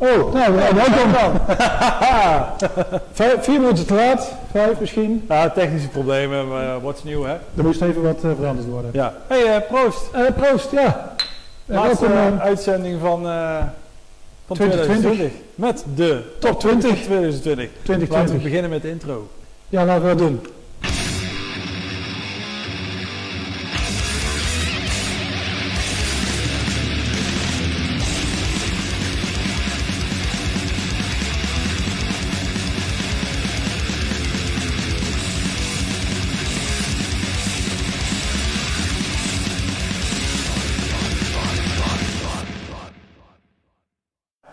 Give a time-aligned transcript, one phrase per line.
[0.00, 1.40] Oh, nou, nou welkom dan.
[3.12, 5.24] Vijf, vier minuten te laat, vijf misschien.
[5.28, 7.32] Ja, technische problemen, maar uh, what's nieuw hè?
[7.32, 8.90] Er moest even wat uh, veranderd worden.
[8.94, 9.14] Ja.
[9.26, 10.10] Hey, uh, proost.
[10.36, 11.14] proost, ja.
[11.64, 13.22] Laatste welkom, uitzending van,
[14.46, 15.32] van 2020.
[15.54, 17.68] Met de top 20 2020.
[17.82, 18.08] 2020.
[18.08, 19.28] Laten we beginnen met de intro.
[19.68, 20.40] Ja, laten we dat doen.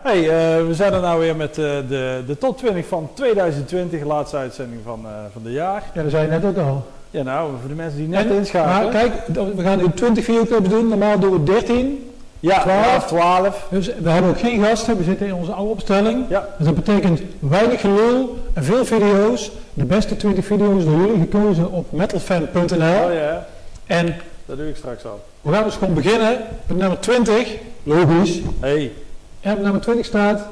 [0.06, 4.04] Hey, uh, we zijn er nou weer met uh, de, de top 20 van 2020,
[4.04, 5.82] laatste uitzending van, uh, van de jaar.
[5.94, 6.86] Ja, dat zei je net ook al.
[7.10, 8.92] Ja, nou, voor de mensen die net inschakelen.
[8.92, 12.10] Maar kijk, we gaan nu 20 videoclips doen, normaal doen we 13.
[12.40, 13.06] Ja, 12.
[13.06, 13.66] 12.
[13.70, 16.24] Dus we hebben ook geen gasten, we zitten in onze oude opstelling.
[16.28, 16.48] Ja.
[16.56, 19.50] Dus dat betekent weinig gelul en veel video's.
[19.74, 23.04] De beste 20 video's door jullie gekozen op metalfan.nl.
[23.04, 23.46] Oh ja.
[23.86, 24.14] En
[24.46, 25.24] dat doe ik straks al.
[25.42, 27.56] We gaan dus gewoon beginnen met nummer 20.
[27.82, 28.40] Logisch.
[28.60, 28.92] Hey.
[29.40, 30.46] En op nummer 20 staat...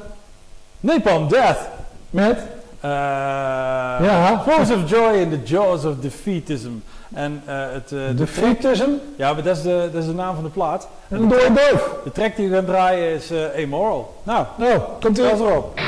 [0.79, 1.59] Napalm Death.
[2.09, 2.37] Met?
[2.37, 2.91] Uh,
[4.01, 4.43] ja.
[4.47, 6.71] Force of Joy in the Jaws of Defeatism.
[7.13, 7.91] En uh, het...
[7.91, 8.89] Uh, Defeatism?
[9.17, 10.87] Ja, maar dat is, de, dat is de naam van de plaat.
[11.07, 11.95] En dode doof.
[12.03, 13.31] De track die we gaan draaien is
[13.63, 14.21] Amoral.
[14.23, 15.79] Nou, nou komt u erop.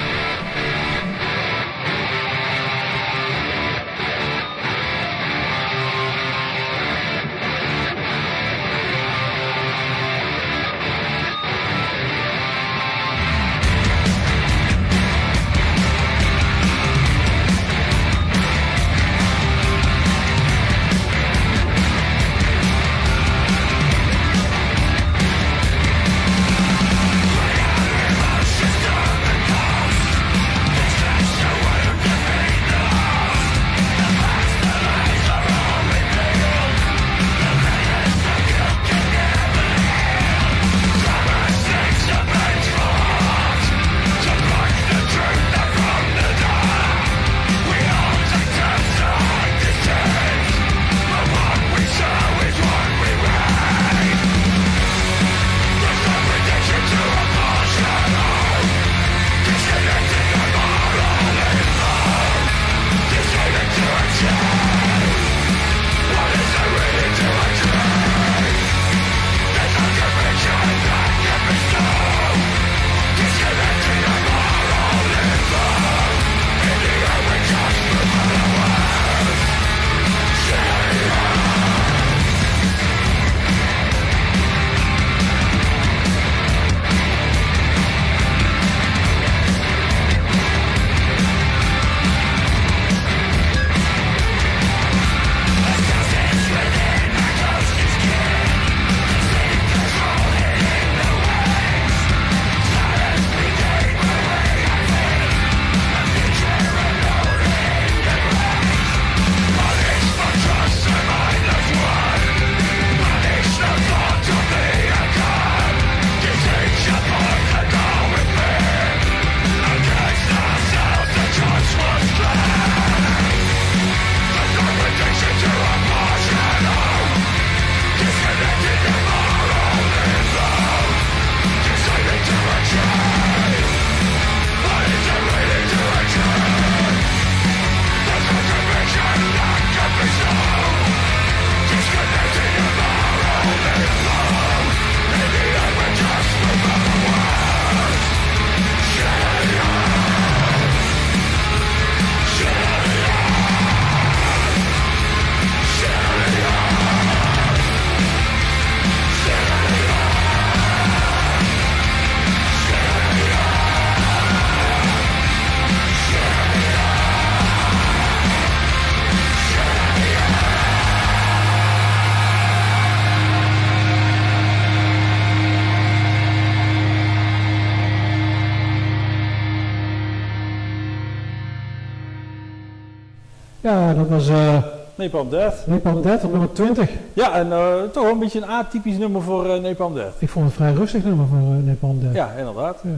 [183.67, 184.29] Ja, dat was...
[184.29, 184.57] Uh,
[184.95, 185.53] Napalm Death.
[185.65, 186.89] Napalm Death op nummer 20.
[187.13, 190.13] Ja, en uh, toch wel een beetje een atypisch nummer voor uh, Napalm Death.
[190.19, 192.15] Ik vond het een vrij rustig nummer voor uh, Napalm Death.
[192.15, 192.77] Ja, inderdaad.
[192.83, 192.89] Ja.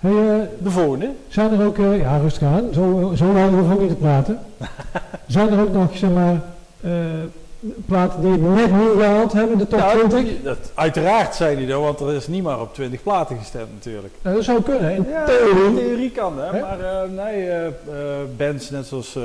[0.00, 1.10] Hey, de volgende.
[1.28, 1.76] Zijn er ook...
[1.76, 2.68] ja, rustig aan.
[2.72, 4.38] Zo, zo lang hoeven we ook niet te praten.
[5.26, 6.40] zijn er ook nog, zeg maar...
[7.86, 10.20] platen die net niet gehaald hebben, de top Nou, 20?
[10.24, 13.68] die- dat, uiteraard zei hij dat, want er is niet maar op 20 platen gestemd
[13.74, 14.14] natuurlijk.
[14.22, 15.64] Nou, dat zou kunnen, in Ja, theorie.
[15.64, 17.72] in theorie kan hè, maar eh, nee, eh, eh,
[18.36, 19.22] bands net zoals eh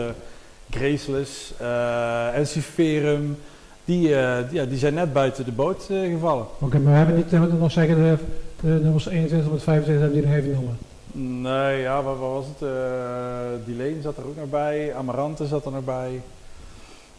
[0.75, 3.37] Graceless, eh Ensiferum,
[3.85, 6.45] die, eh, die, ja, die zijn net buiten de boot eh, gevallen.
[6.59, 8.17] Oké, maar we hebben niet, we nog zeggen, de,
[8.61, 10.77] de nummers 21 tot 25 hebben die nog even noemen.
[11.41, 12.69] Nee, ja, wat, wat was het?
[12.69, 12.69] Uh,
[13.65, 16.21] Dilane zat er ook nog bij, Amarante zat er nog bij.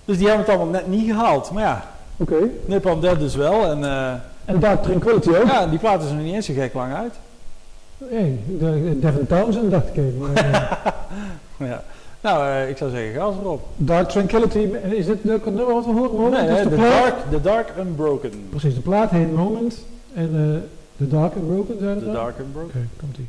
[0.04, 1.50] Dus die hebben het allemaal net niet gehaald.
[1.50, 1.84] Maar ja,
[2.16, 2.36] Oké.
[2.64, 3.64] Nipam Dead dus wel.
[3.70, 4.12] En eh,
[4.44, 5.46] En Dark Tranquility ook?
[5.46, 7.14] ja, die plaat is er nog niet eens zo gek lang uit.
[7.98, 10.18] Hey, de, Devin Townsend dacht ik even.
[11.56, 11.82] maar, Ja.
[12.24, 13.66] Nou, eh, ik zou zeggen, gas erop.
[13.76, 14.58] Dark Tranquility,
[14.94, 16.30] is dit de nummer wat we horen?
[16.30, 18.30] Nee, hè, de dark, the Dark Unbroken.
[18.50, 19.84] Precies, de plaat heet Moment.
[20.14, 20.60] En eh
[20.96, 22.14] The Dark and Broken, zei The dat?
[22.14, 22.70] Dark Unbroken.
[22.80, 23.28] Oké, komt ie.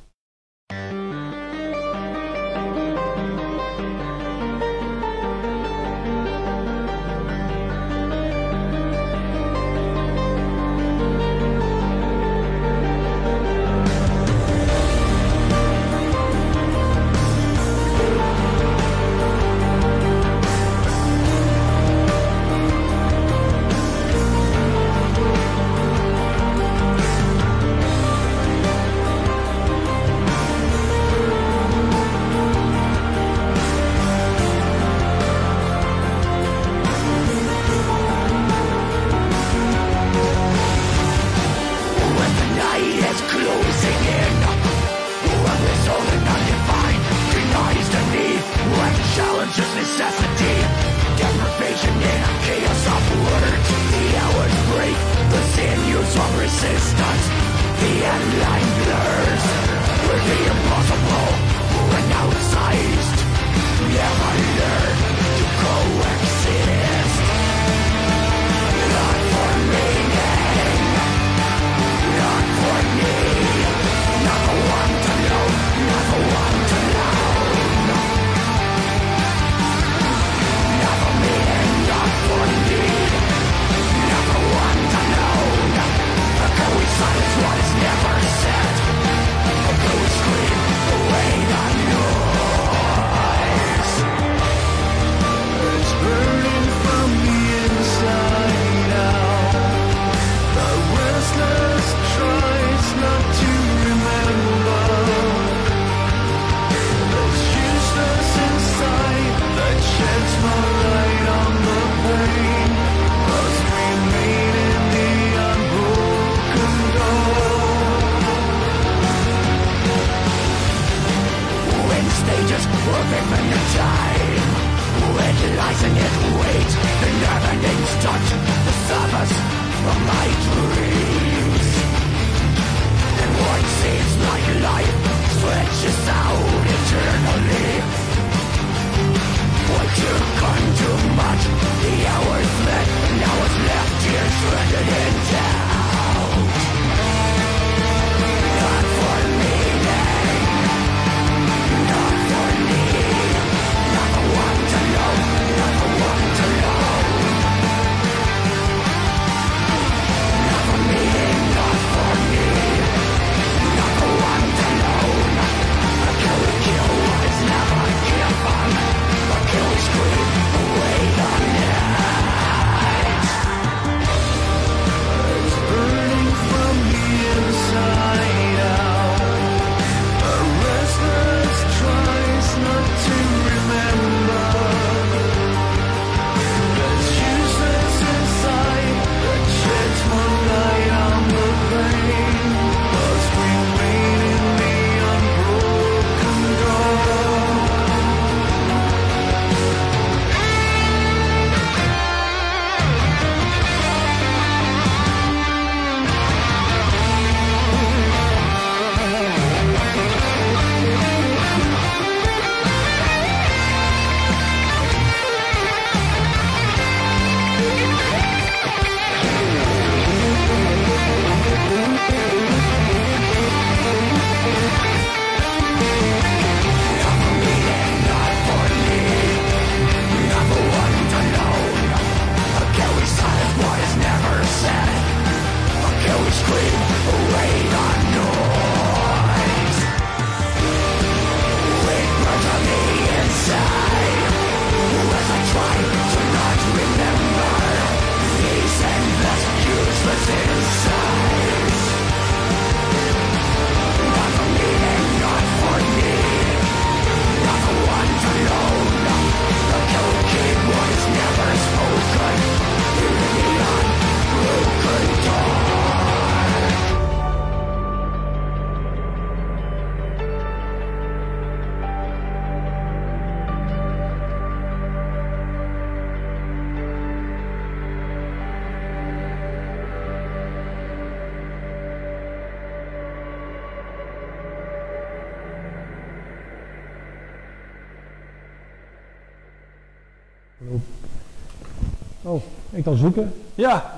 [292.85, 293.33] Kan zoeken.
[293.55, 293.91] Ja,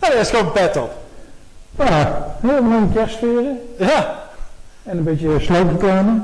[0.00, 0.90] nou, dat is gewoon pet op.
[1.78, 3.58] Ja, heel mooie kerstsferen.
[3.78, 4.24] Ja.
[4.82, 6.20] En een beetje sloopreclame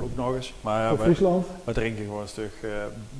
[0.00, 0.52] Ook nog eens.
[0.60, 1.46] Maar ja, Friesland.
[1.64, 2.70] wij drinken gewoon een stuk eh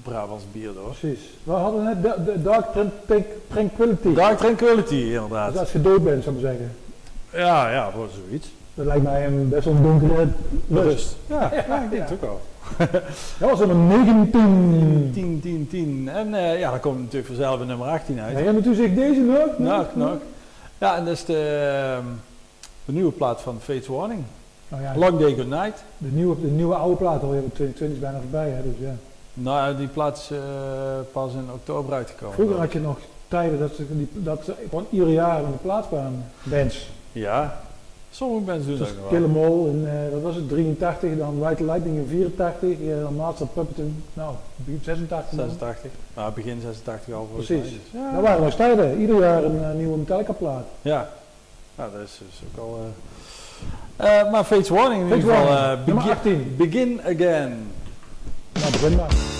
[0.03, 0.95] Brabants bier door.
[1.01, 1.21] Precies.
[1.45, 4.15] We hadden net de, de Dark Tran- Tran- Tranquility.
[4.15, 5.59] Dark Tranquility, Dus inderdaad.
[5.59, 6.73] als je dood bent, zou ik zeggen.
[7.33, 8.49] Ja, ja, voor zoiets.
[8.75, 10.15] Dat lijkt mij een best wel een donkere
[10.71, 10.85] rust.
[10.85, 11.17] Rust.
[11.27, 11.99] Ja, Ja, ja, ik denk ja.
[12.01, 12.41] het ook al.
[13.39, 15.11] Dat was nummer 19.
[15.15, 16.09] 10, 10, 10.
[16.09, 18.39] En eh, ja, dan komt natuurlijk vanzelf een nummer 18 uit.
[18.39, 19.59] Ja, maar toen zeg ik deze nog.
[19.59, 20.17] Nog, nog.
[20.79, 22.05] Ja, en dat is de, ehm,
[22.85, 24.23] de nieuwe plaat van Fates Warning.
[24.69, 25.85] Nou ja, Long Day Good Night.
[25.99, 28.51] de nieuwe, de nieuwe oude plaat alweer, want 2020 is bijna voorbij.
[28.51, 28.95] Hè, dus ja.
[29.35, 30.39] Nou, die plaat is eh,
[31.13, 32.35] pas in oktober uitgekomen.
[32.35, 35.59] Vroeger had je nog tijden dat ze, die, dat ze gewoon ieder jaar in de
[35.63, 36.25] plaats kwamen.
[36.43, 36.89] Bands.
[37.13, 37.61] Ja,
[38.17, 39.23] sommige mensen doen dat wel.
[39.23, 43.15] 'Em All in, eh, wat was het, 83, dan White Lightning in 84, eh, dan
[43.15, 45.39] Master Puppet in, nou, begin 86.
[45.39, 45.49] dan.
[45.49, 45.91] 86.
[46.15, 47.71] Nou, begin 86 al volgens Precies.
[47.71, 48.13] Dus, ja.
[48.13, 50.65] Dat waren nog tijden, ieder jaar een eh, nieuwe Metallica plaat.
[50.83, 51.09] Ja,
[51.75, 52.79] nou, dat is dus ook al.
[54.31, 55.77] maar Fates Warning in ieder geval.
[55.85, 56.55] Begin, 18.
[56.57, 57.71] begin again.
[58.53, 59.36] Nou, begin maar.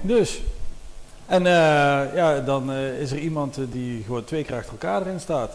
[0.00, 0.42] Dus.
[1.26, 1.52] En eh,
[2.14, 5.50] ja, dan eh, is er iemand eh, die gewoon twee keer achter elkaar erin staat.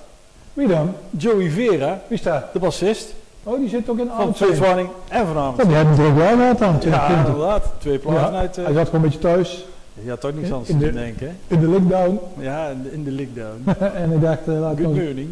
[0.53, 0.93] Wie dan?
[1.09, 2.53] Joey Vera, Wie staat?
[2.53, 4.55] de bassist Oh, die zit ook in van 2.
[4.59, 5.61] Warning en vanavond.
[5.61, 7.27] Oh, die hebben er ook wel gehad dan, Ja, 2020.
[7.33, 7.71] inderdaad.
[7.77, 8.55] Twee plaatsen Ja, uit.
[8.55, 9.65] Hij zat gewoon een beetje thuis
[10.03, 11.27] je had toch niks in- anders in te de- doen, denken.
[11.47, 11.55] hè?
[11.55, 12.19] in de lockdown.
[12.39, 13.85] Ja, in de, in de lockdown.
[14.03, 15.29] en ik dacht, laat Good morning.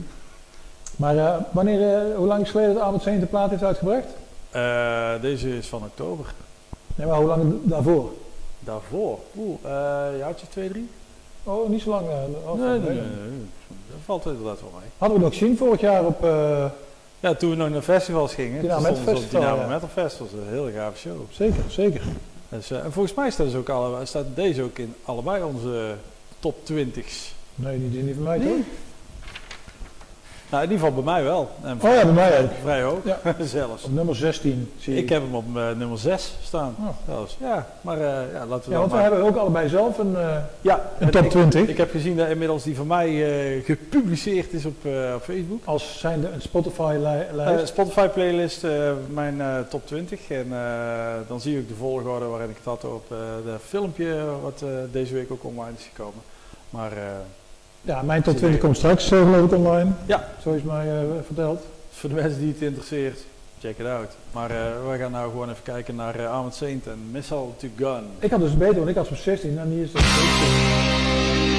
[0.96, 4.08] Maar wanneer, hoe lang is geleden dat 1 de plaat heeft uitgebracht?
[5.22, 6.26] Deze is van oktober.
[6.96, 8.12] Nee, maar hoe lang daarvoor?
[8.60, 9.70] Daarvoor, oeh, uh,
[10.18, 10.90] jaartje 2, 3?
[11.44, 12.08] Oh, niet zo lang.
[12.10, 13.02] eh, oh, nee, nee, nee.
[13.68, 14.90] Dat valt inderdaad wel mee.
[14.98, 16.24] Hadden we nog gezien vorig jaar op...
[16.24, 16.66] eh,
[17.20, 18.62] Ja, toen we nog naar festivals gingen.
[18.62, 19.68] Dynamo Metal Festival, Dynamo ja.
[19.68, 20.28] Metal Festival.
[20.40, 21.18] Een hele gave show.
[21.32, 22.02] zeker, zeker.
[22.50, 25.94] Dus, eh, en volgens mij staat, dus ook alle, staat deze ook in allebei onze
[26.40, 27.34] top 20's.
[27.56, 28.48] Nee, niet, niet van mij Nee?
[28.48, 28.66] toch?
[30.50, 31.50] Nou, in ieder geval bij mij wel.
[31.64, 32.50] En Oh ja, bij mij ook.
[32.62, 33.20] Vrij hoog, Ja.
[33.44, 33.84] zelfs.
[33.84, 35.04] Op nummer 16 zie ik.
[35.04, 36.76] Ik heb hem op eh, nummer 6 staan.
[36.80, 36.88] Oh.
[37.08, 37.38] Zelfs.
[37.40, 40.38] Ja, maar eh, ja, laten we Ja, want we hebben ook allebei zelf een, eh,
[40.62, 41.68] Ja, een en top ik, 20.
[41.68, 45.62] ik heb gezien dat inmiddels die van mij gepubliceerd is op, op Facebook.
[45.66, 47.68] als zijnde een Spotify-lijst.
[47.68, 50.30] Spotify playlist, eh, mijn top 20.
[50.30, 50.48] En
[51.28, 53.08] dan zie ook de volgorde waarin ik het had op
[53.46, 56.22] de filmpje wat deze week ook online is gekomen.
[56.70, 56.92] Maar
[57.82, 59.92] ja, mijn top 20 komt straks eh, geloof ik online.
[60.06, 60.28] Ja.
[60.42, 61.62] Zo is mij eh, verteld.
[61.92, 63.20] voor de mensen die het interesseert,
[63.60, 64.16] check it out.
[64.32, 64.58] Maar eh,
[64.92, 68.04] we gaan nou gewoon even kijken naar uh, Saint en Missile to Gun.
[68.20, 71.59] Ik had dus beter, want ik had op 16 en hier is het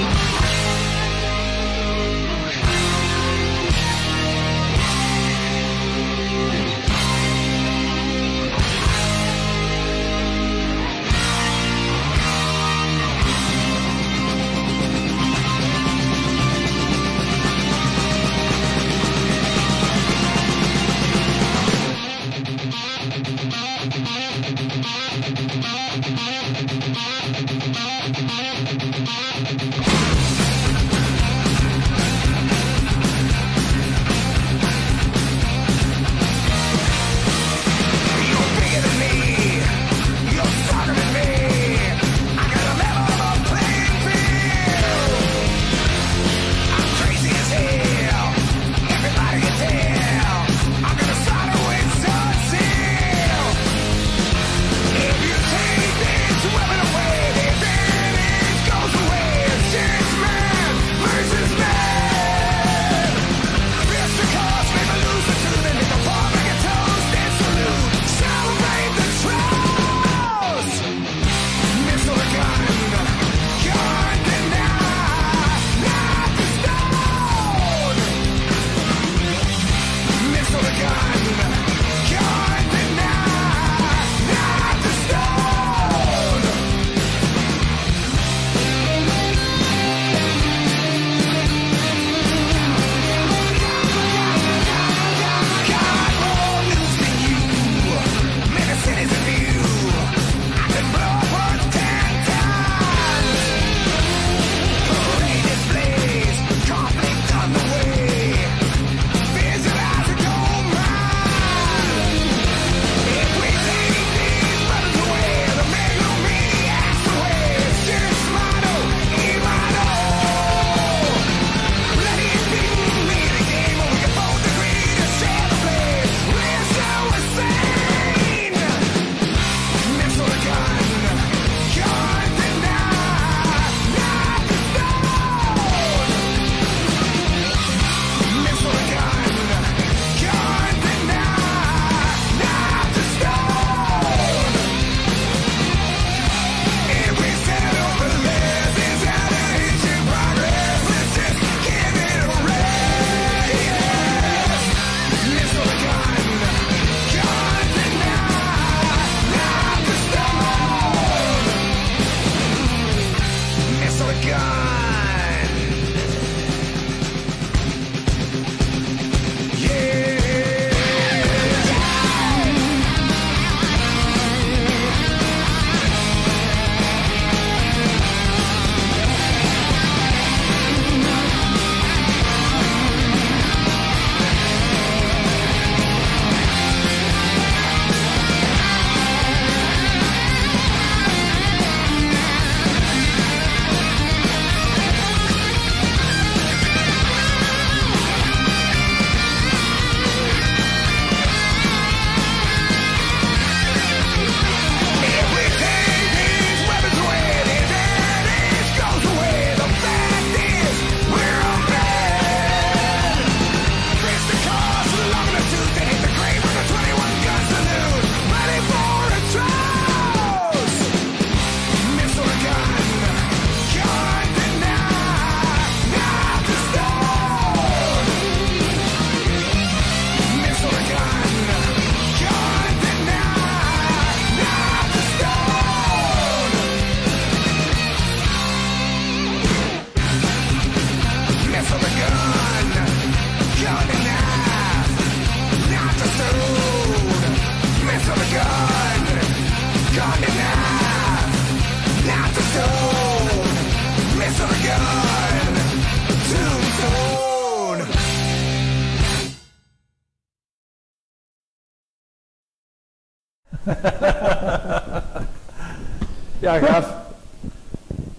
[266.54, 266.94] Ja, gaaf.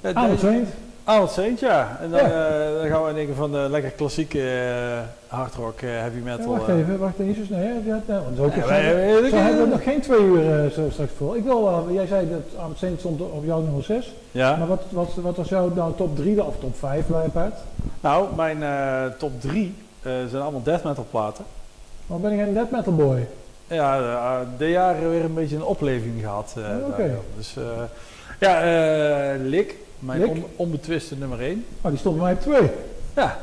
[0.02, 0.44] Ja, Aan het.
[1.04, 1.98] Arnold Saint, ja.
[2.02, 2.26] En dan, Ja.
[2.26, 6.17] eh, dan gaan we in één keer van de lekker klassieke eh, hardrock, eh, heavy
[6.17, 6.52] Ja, metal.
[6.52, 6.78] wacht eh.
[6.78, 7.46] even, wacht even.
[7.50, 10.72] Nee, ja, ja, nou, want zo, Ja, wij- zo hebben we nog geen twee uur
[10.72, 11.38] zo straks voor.
[11.38, 14.13] Ik wil, jij zei dat Arnold Saint stond op jouw nummer 6.
[14.32, 14.56] Ja.
[14.56, 17.56] Maar wat, wat, wat was jouw nou, top 3 of top 5 bij apart?
[18.02, 18.63] Nou, mijn
[19.17, 21.46] top 3 zijn allemaal death metal platen.
[22.08, 23.28] Maar ben ik een death metal boy?
[23.72, 26.54] Ja, eh, de jaren weer een beetje een opleving gehad.
[26.58, 26.98] Oh, oké.
[26.98, 27.24] daardoor.
[27.38, 27.64] Dus eh,
[28.40, 28.62] ja,
[29.34, 30.30] eh Lik, mijn Lik?
[30.30, 31.66] on- onbetwiste nummer 1.
[31.82, 32.70] Oh, die stond bij mij op 2.
[33.16, 33.40] Ja.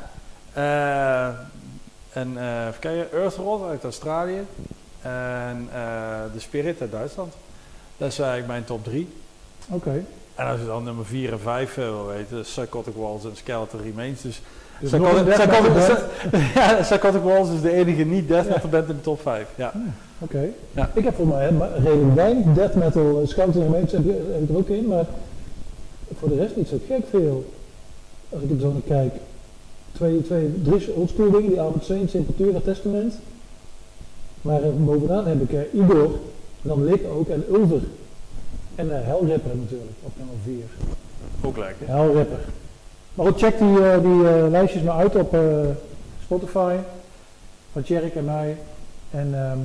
[2.12, 4.46] En even kijken, Earthrod uit Australië.
[5.02, 5.68] En
[6.32, 7.32] The Spirit uit Duitsland.
[7.96, 9.08] Dat is eigenlijk mijn top 3.
[9.68, 10.04] Oké.
[10.34, 14.22] En als je dan nummer 4 en 5 wil weten, Psychotic Walls en Skeleton Remains.
[14.22, 14.40] Dus
[14.80, 14.90] Dus
[17.22, 18.52] Walls is de enige niet death Ja.
[18.52, 19.46] metal band in de top 5.
[19.54, 19.72] Ja.
[20.18, 20.48] Oké.
[20.72, 20.90] Ja.
[20.94, 21.50] Ik heb voor mij
[21.82, 23.20] redelijk weinig death metal.
[23.20, 25.04] uh, Scouting Remains heb, heb ik er ook in, maar
[26.18, 27.44] voor de rest niet zo gek veel.
[28.28, 29.12] Als ik er zo naar kijk.
[29.92, 33.14] Twee, twee, drie oldschool dingen, die Armored Saint, Sepultura, Testament.
[34.42, 36.10] Maar eh, bovenaan heb ik eh, Igor,
[36.62, 37.80] dan Lik ook en Ulver.
[38.74, 39.06] En eh
[39.54, 40.54] natuurlijk, op nummer 4.
[41.48, 41.86] Ook lekker.
[41.86, 42.38] Hellripper.
[43.18, 45.40] Maar goed, check die, eh, die eh, lijstjes maar uit op eh,
[46.24, 46.74] Spotify.
[47.72, 48.56] Van Tjerk en mij.
[49.10, 49.58] En ehm,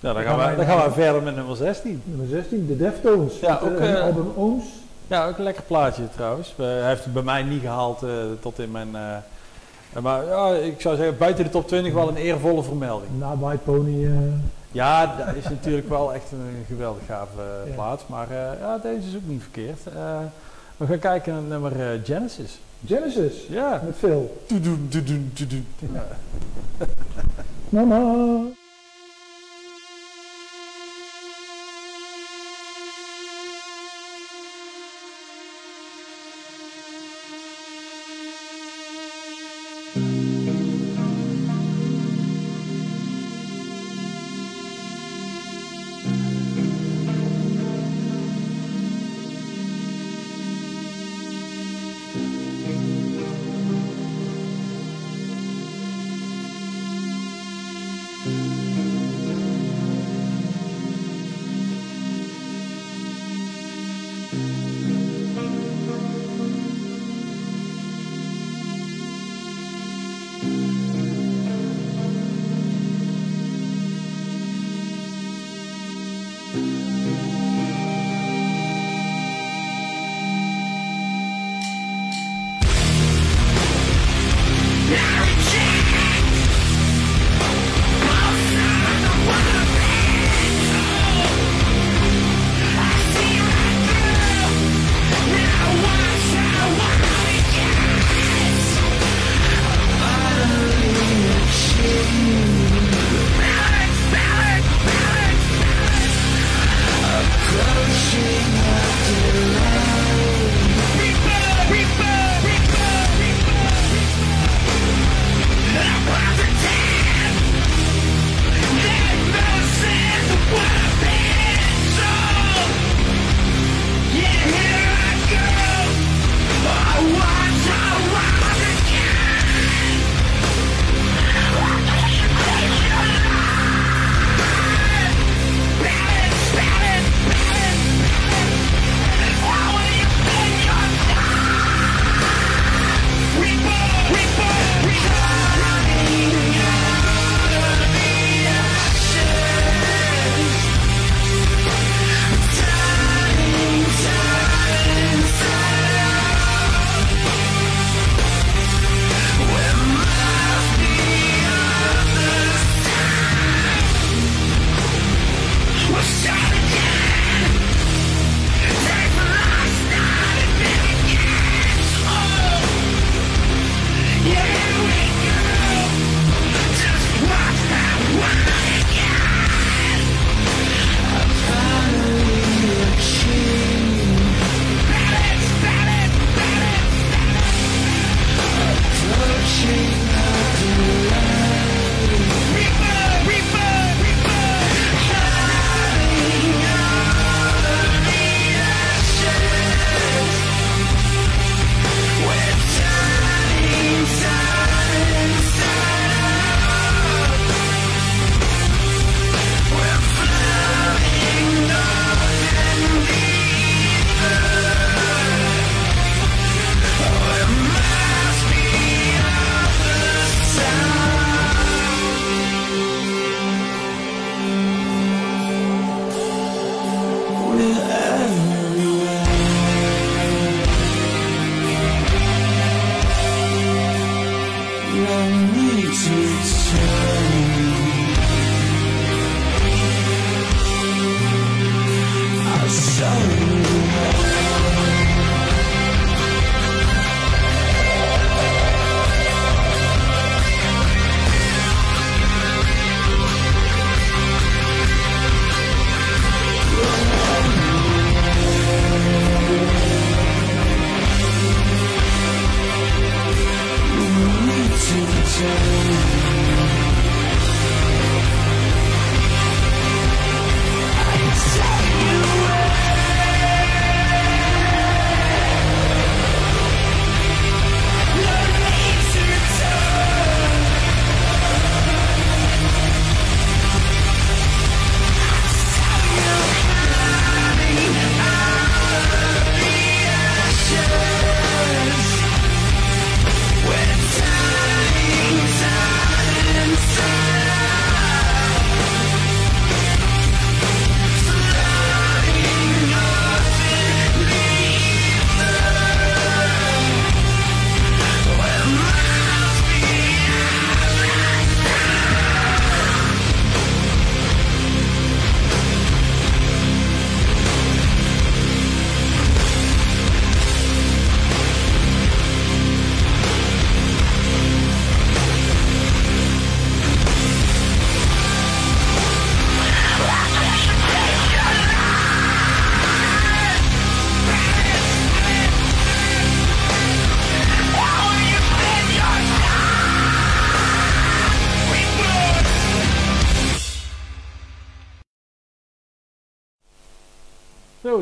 [0.00, 2.02] Ja, dan gaan, we, dan gaan we verder met nummer 16.
[2.04, 3.40] nummer 16, de Deftones.
[3.40, 4.64] Ja, ook, eh, album Ooms.
[5.06, 6.54] Ja, ook een lekker plaatje trouwens.
[6.56, 8.08] Hij heeft het bij mij niet gehaald eh,
[8.40, 8.90] tot in mijn...
[10.02, 13.10] maar ja, ik zou zeggen, buiten de top 20 wel een eervolle vermelding.
[13.18, 14.08] Na White Pony.
[14.72, 17.74] Ja, dat is natuurlijk wel echt een geweldig gave Ja.
[17.74, 18.02] plaats.
[18.06, 18.26] Maar
[18.60, 19.78] ja, deze is ook niet verkeerd.
[19.94, 20.18] Eh,
[20.76, 22.58] we gaan kijken naar nummer eh, Genesis.
[22.86, 23.46] Genesis.
[23.48, 23.82] Ja.
[23.84, 23.96] Met.
[25.92, 26.06] Ja.
[27.68, 28.40] Mama.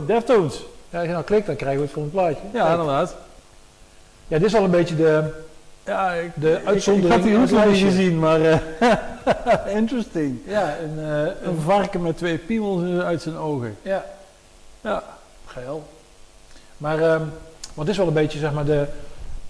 [0.07, 0.63] Deftones.
[0.91, 2.43] Ja, als je nou klikt, dan krijgen we het voor een plaatje.
[2.53, 3.17] Ja, inderdaad.
[4.29, 5.23] ja, dit is al een beetje de...
[5.85, 8.59] Ja, ik, De ik- uitzondering Ik, had die nog niet gezien, maar eh,
[9.81, 10.39] interesting.
[10.47, 13.77] Ja, een, eh, Een varken met twee piemels uit zijn ogen.
[13.83, 14.05] ja,
[14.81, 15.03] Ja.
[15.47, 15.85] geel.
[16.77, 17.23] Maar ehm
[17.75, 18.87] wat is wel een beetje zeg maar de,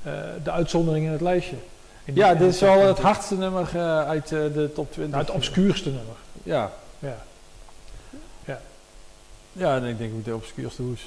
[0.03, 0.12] eh,
[0.45, 1.57] de uitzondering in het lijstje.
[2.05, 3.05] In Ja, dit is wel het 20.
[3.05, 5.14] hardste nummer eh, uit eh, de top 20.
[5.14, 6.14] Nou, het obscuurste nummer.
[6.43, 6.71] Ja.
[9.57, 9.77] Ja.
[9.77, 11.01] En ik denk ook de obscuurste hoes.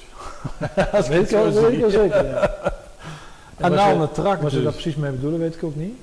[0.92, 2.50] Dat weet ik zeker, ja.
[3.56, 4.82] En nou een trak Wat ze daar dus.
[4.82, 5.94] precies mee bedoelen, weet ik ook niet.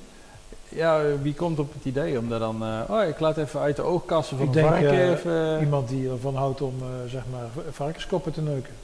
[0.68, 2.62] Ja, wie komt op het idee om daar dan...
[2.62, 5.60] eh, oh, ik laat even uit de oogkassen van Ik een denk, varken eh, even...
[5.60, 8.74] Iemand die ervan houdt om eh, zeg maar varkenskoppen te neuken.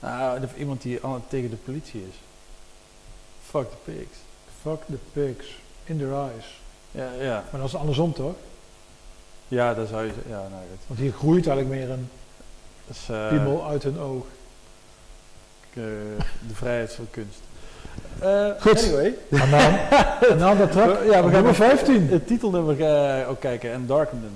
[0.00, 2.14] Nou, iemand die tegen de politie is.
[3.44, 4.16] Fuck the pigs.
[4.62, 5.46] Fuck the pigs
[5.84, 6.60] in their eyes.
[6.90, 7.44] Ja, ja.
[7.50, 8.34] Maar dat is andersom toch?
[9.48, 10.30] Ja, dat zou je zeggen.
[10.30, 10.84] Ja, nou goed.
[10.86, 12.08] Want hier groeit eigenlijk meer een
[13.08, 14.24] Eh, piemel uit hun oog.
[15.74, 15.82] eh,
[16.48, 17.40] de vrijheid van kunst.
[18.18, 18.82] Eh, Goed.
[18.82, 19.14] Anyway.
[19.30, 19.60] En dan,
[20.30, 20.88] en dan dat track.
[21.04, 22.08] Ja, we gaan nummer 15.
[22.08, 23.72] Het titelnummer eh, ook kijken.
[23.72, 24.32] En Darkened.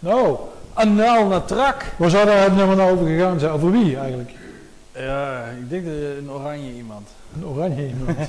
[0.00, 0.36] Nou,
[0.72, 1.84] Anaal naar trak.
[1.96, 3.52] waar zou daar het nummer nou over gegaan zijn?
[3.52, 4.30] Over wie eigenlijk?
[4.94, 7.08] Ja, ik denk dat een oranje iemand.
[7.36, 8.18] Een oranje iemand.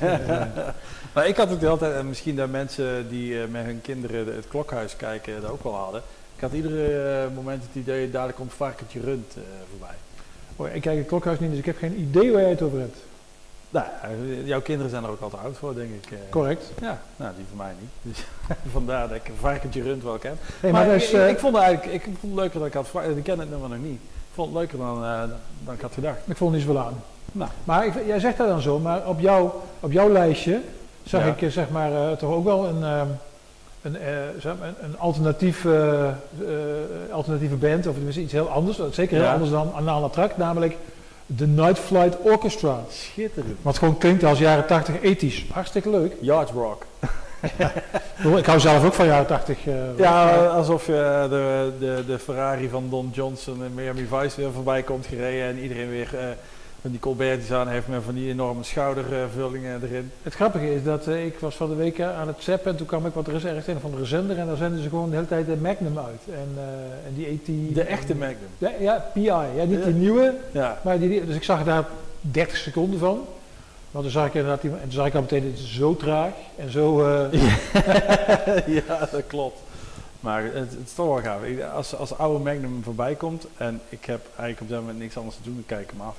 [1.14, 4.32] Maar ik had het altijd, en misschien dat mensen die eh, met hun kinderen de-
[4.32, 6.02] het klokhuis kijken dat ook wel hadden.
[6.36, 9.94] Ik had iedere eh, moment het idee, dadelijk komt varkentje rund eh, voorbij.
[10.56, 12.78] oh, ik kijk het klokhuis niet, dus ik heb geen idee waar jij het over
[12.78, 12.96] hebt.
[13.72, 13.86] Nou,
[14.44, 16.10] jouw kinderen zijn er ook al te oud voor, denk ik.
[16.10, 16.18] eh.
[16.30, 16.70] Correct.
[16.80, 17.90] Ja, nou, die van mij niet.
[18.14, 18.24] Dus
[18.72, 20.38] vandaar dat ik een varkentje rund wel ken.
[20.60, 22.58] Hey, maar maar ik, dus, ik, eh, ik vond het eigenlijk ik vond het leuker
[22.58, 23.16] dan ik had verwacht.
[23.16, 24.00] Ik ken het nummer nog niet.
[24.02, 25.22] Ik vond het leuker dan, eh,
[25.64, 26.18] dan ik had gedacht.
[26.24, 27.02] Ik vond er niet zoveel aan.
[27.32, 27.50] Nou.
[27.64, 29.50] Maar ik, jij zegt dat dan zo, maar op, jou,
[29.80, 30.60] op jouw lijstje
[31.02, 31.34] zag Ja.
[31.36, 33.06] ik zeg maar eh, toch ook wel een, ehm,
[33.82, 35.66] een, eh, zeg maar, een, alternatief,
[37.12, 39.32] alternatieve band, of tenminste iets heel anders, zeker heel Ja.
[39.32, 40.76] anders dan Anal Attract, namelijk
[41.36, 42.80] de Night Flight Orchestra.
[42.90, 43.58] Schitterend.
[43.62, 45.46] Wat gewoon klinkt als jaren 80 ethisch.
[45.52, 46.14] Hartstikke leuk.
[46.20, 46.86] Yard Rock.
[48.38, 49.66] Ik hou zelf ook van jaren 80.
[49.66, 54.52] eh, Ja, alsof je de, de, de Ferrari van Don Johnson in Miami Vice weer
[54.52, 56.08] voorbij komt gereden en iedereen weer
[56.82, 60.10] van die Colbertjes aan heeft met van die enorme schoudervullingen erin.
[60.22, 62.76] Het grappige is dat eh, ik was van de week eh, aan het zappen en
[62.76, 64.88] toen kwam ik wat er is ergens een van de zender en daar zenden ze
[64.88, 66.22] gewoon de hele tijd de Magnum uit.
[66.26, 67.26] En, eh, en die
[67.68, 67.74] AT...
[67.74, 68.48] De echte Magnum.
[68.58, 69.22] Ja, ja, PI.
[69.22, 69.84] Ja, niet Ja.
[69.84, 70.80] die nieuwe, Ja.
[70.84, 71.84] maar die, dus ik zag daar
[72.20, 73.20] 30 seconden van.
[73.90, 76.32] Want toen zag ik inderdaad, die, en toen zag ik al meteen, is zo traag
[76.56, 77.06] en zo...
[77.08, 77.32] eh,
[78.86, 79.58] ja, dat klopt.
[80.20, 81.40] Maar het, het is toch wel gaaf.
[81.74, 85.36] Als, als oude Magnum voorbij komt en ik heb eigenlijk op dat moment niks anders
[85.36, 86.16] te doen, dan kijk ik hem af.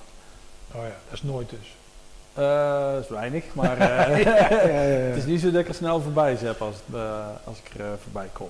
[0.76, 1.76] Oh ja, dat is nooit dus.
[2.34, 6.36] Eh, dat is weinig, maar eh, het is niet zo dat ik er snel voorbij
[6.36, 8.50] zet als, eh, als ik er eh, voorbij kom.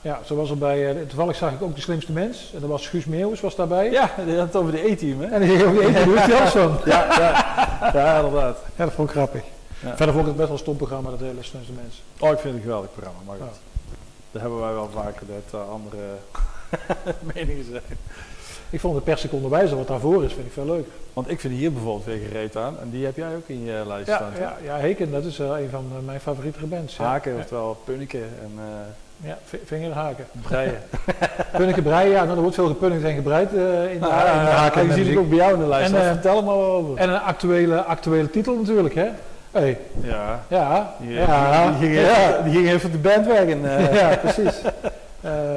[0.00, 2.50] Ja, zo was er bij, eh, toevallig zag ik ook de slimste mens.
[2.54, 3.90] En dat was Guus Meeuwis was daarbij.
[3.90, 5.26] Ja, je had het over de E-team, hè?
[5.26, 6.78] En die die eten doet hij alles van.
[6.84, 8.58] Ja, ja, ja, inderdaad.
[8.76, 9.42] Ja, dat vond ik grappig.
[9.78, 12.02] Verder vond ik het best wel een stom programma, dat hele slimste mens.
[12.18, 13.46] Oh, ik vind het een geweldig programma, maar goed.
[13.46, 13.96] Ja.
[14.30, 16.02] Daar hebben wij wel vaker dat andere
[17.34, 17.98] meningen zijn.
[18.70, 20.92] Ik vond de per seconde wijzer wat daarvoor is, vind ik veel leuker.
[21.12, 22.74] Want ik vind hier bijvoorbeeld weer gereed aan.
[22.80, 24.30] En die heb jij ook in je lijst Ja, staan.
[24.38, 26.96] ja, ja, Heken, dat is eh, een van eh, mijn favoriete bands.
[26.96, 27.04] Ja.
[27.04, 30.24] Haken, Ja, oftewel Punneke en eh ja, vingerhaken.
[30.42, 30.78] Breien.
[31.56, 34.06] Punneke breien, ja, nou, er wordt veel gepunnikt en gebreid eh, in de, in de
[34.10, 34.80] haken.
[34.82, 35.92] die en zie ik ook bij jou in de lijst.
[35.92, 36.96] En, Vertel er maar wel over.
[36.96, 39.06] En een actuele, actuele titel natuurlijk, hè?
[39.50, 40.44] Hey, ja.
[40.48, 42.28] ja, Die, ja, die, ging ja.
[42.28, 43.66] even, die ging even de bandwagon.
[43.66, 43.94] eh.
[44.00, 44.60] ja, precies.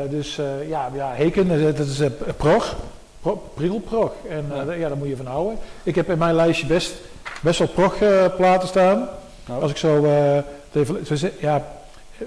[0.09, 2.75] Dus ja, ja, Heken, dat is eh, prog,
[3.21, 4.11] pro, priegelprog.
[4.29, 4.63] En eh, Ja.
[4.65, 5.57] da- ja, daar moet je van houden.
[5.83, 6.93] Ik heb in mijn lijstje best,
[7.41, 9.09] best wel prog eh, platen staan.
[9.47, 11.65] Nou, Als ik zo, eh, zo zeg- ja,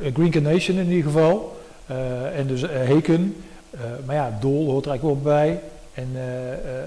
[0.03, 1.57] eh, Green Carnation in ieder geval.
[1.86, 3.36] Eh, en dus eh, Heken.
[3.70, 5.61] Eh, maar ja, Dol hoort er eigenlijk ook bij.
[5.95, 6.84] En eh, eh, eh,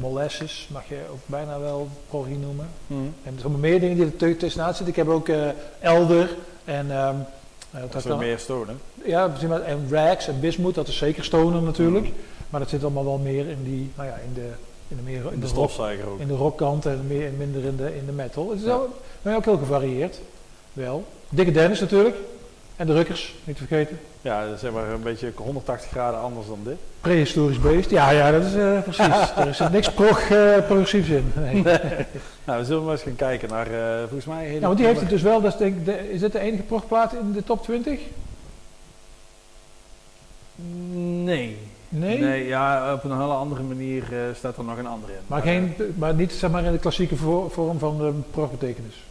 [0.00, 2.68] Molasses mag je ook bijna wel proggy noemen.
[2.86, 2.94] hm.
[2.94, 4.94] En er zijn meer dingen die er tussenuit zitten.
[4.94, 5.36] Ik heb ook eh,
[5.80, 6.28] Elder
[6.64, 6.90] en...
[6.90, 7.14] ehm,
[7.70, 8.80] eh, Dat is meer stonen.
[9.04, 9.30] Ja,
[9.66, 12.06] en Rags en Bismuth, dat is zeker stoner natuurlijk.
[12.50, 14.48] Maar dat zit allemaal wel meer in die, nou ja, in de,
[14.88, 16.18] in de, meer, in In de de, stofzuiger ook.
[16.20, 18.48] in de rockkant en meer, en minder in de, in de metal.
[18.50, 18.68] Het is Ja.
[18.70, 18.88] wel,
[19.22, 20.20] maar ook heel gevarieerd.
[20.72, 21.04] Wel.
[21.28, 22.16] Dikke Dennis natuurlijk.
[22.76, 23.98] En de Rukkers, niet te vergeten.
[24.20, 26.76] Ja, zeg maar een beetje 180 graden anders dan dit.
[27.00, 27.90] Prehistorisch beest.
[27.90, 29.30] Ja, ja, dat is eh, precies.
[29.36, 31.32] er zit niks prog, eh, progressiefs in.
[31.36, 31.62] Nee.
[32.44, 34.44] Nou, we zullen maar eens gaan kijken naar, eh, volgens mij...
[34.46, 36.62] hele- want die heeft het dus wel, dat is, denk de, is dit de enige
[36.62, 38.00] progplaat in de top 20?
[41.24, 41.56] Nee.
[41.88, 42.18] Nee?
[42.18, 45.18] Nee, ja, op een hele andere manier eh, staat er nog een andere in.
[45.26, 49.04] Maar, geen, maar niet zeg maar in de klassieke vo- vorm van de progbetekenis.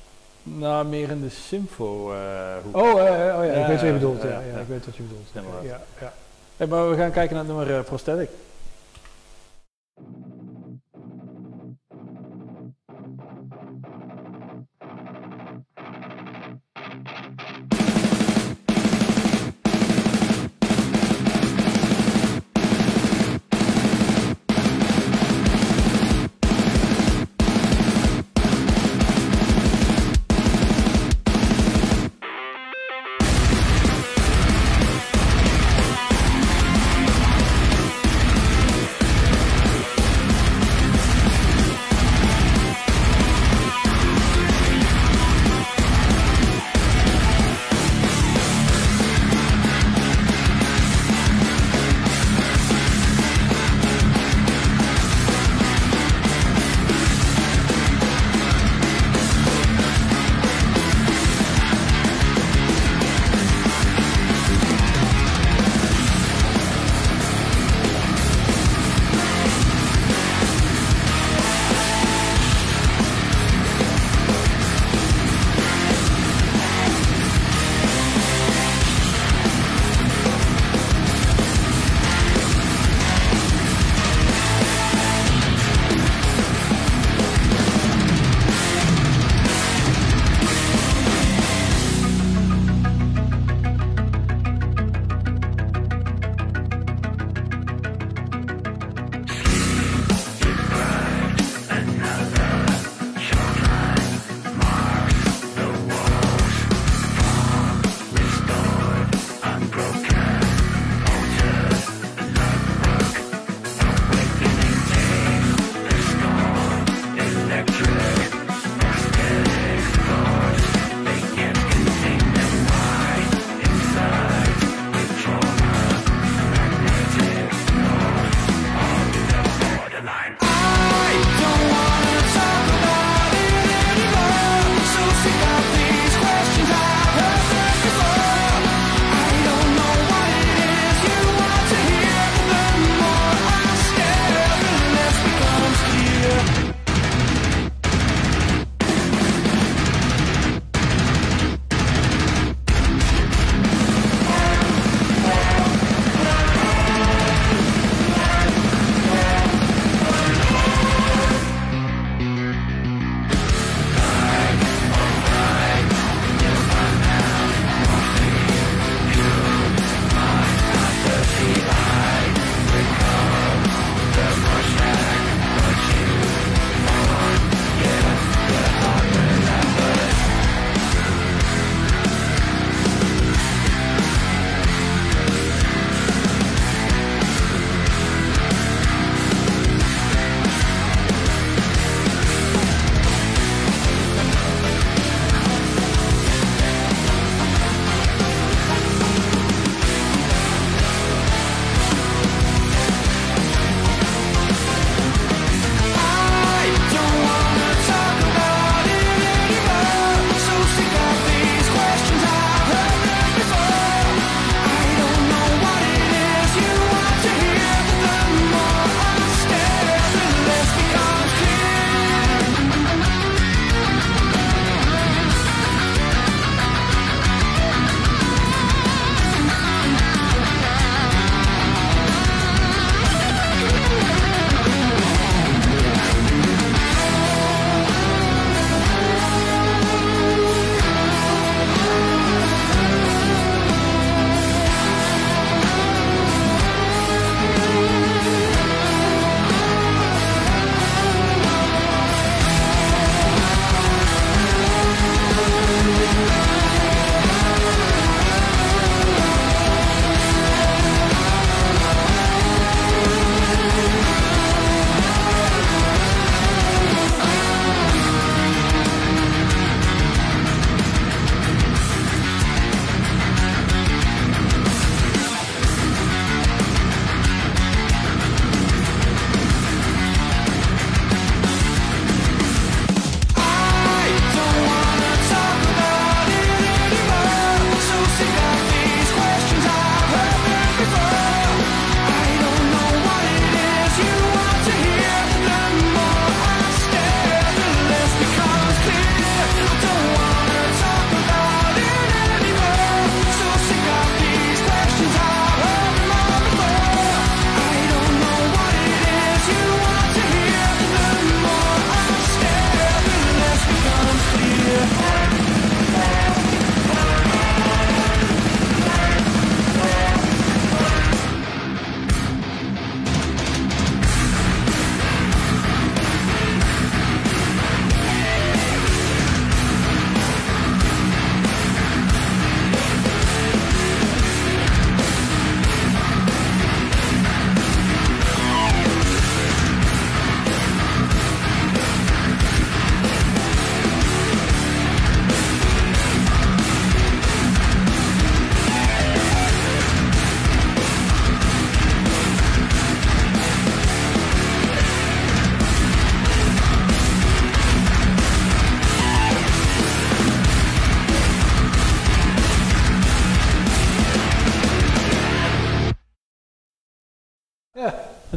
[0.44, 2.18] Nou, meer in de symfo eh
[2.64, 2.76] hoek.
[2.78, 4.22] Oh, eh, oh ja, ik weet wat je bedoelt.
[4.22, 5.28] ja, ik weet wat je bedoelt.
[5.64, 6.14] Ja, ja.
[6.58, 8.30] Hey, maar we gaan kijken naar het nummer Prosthetic.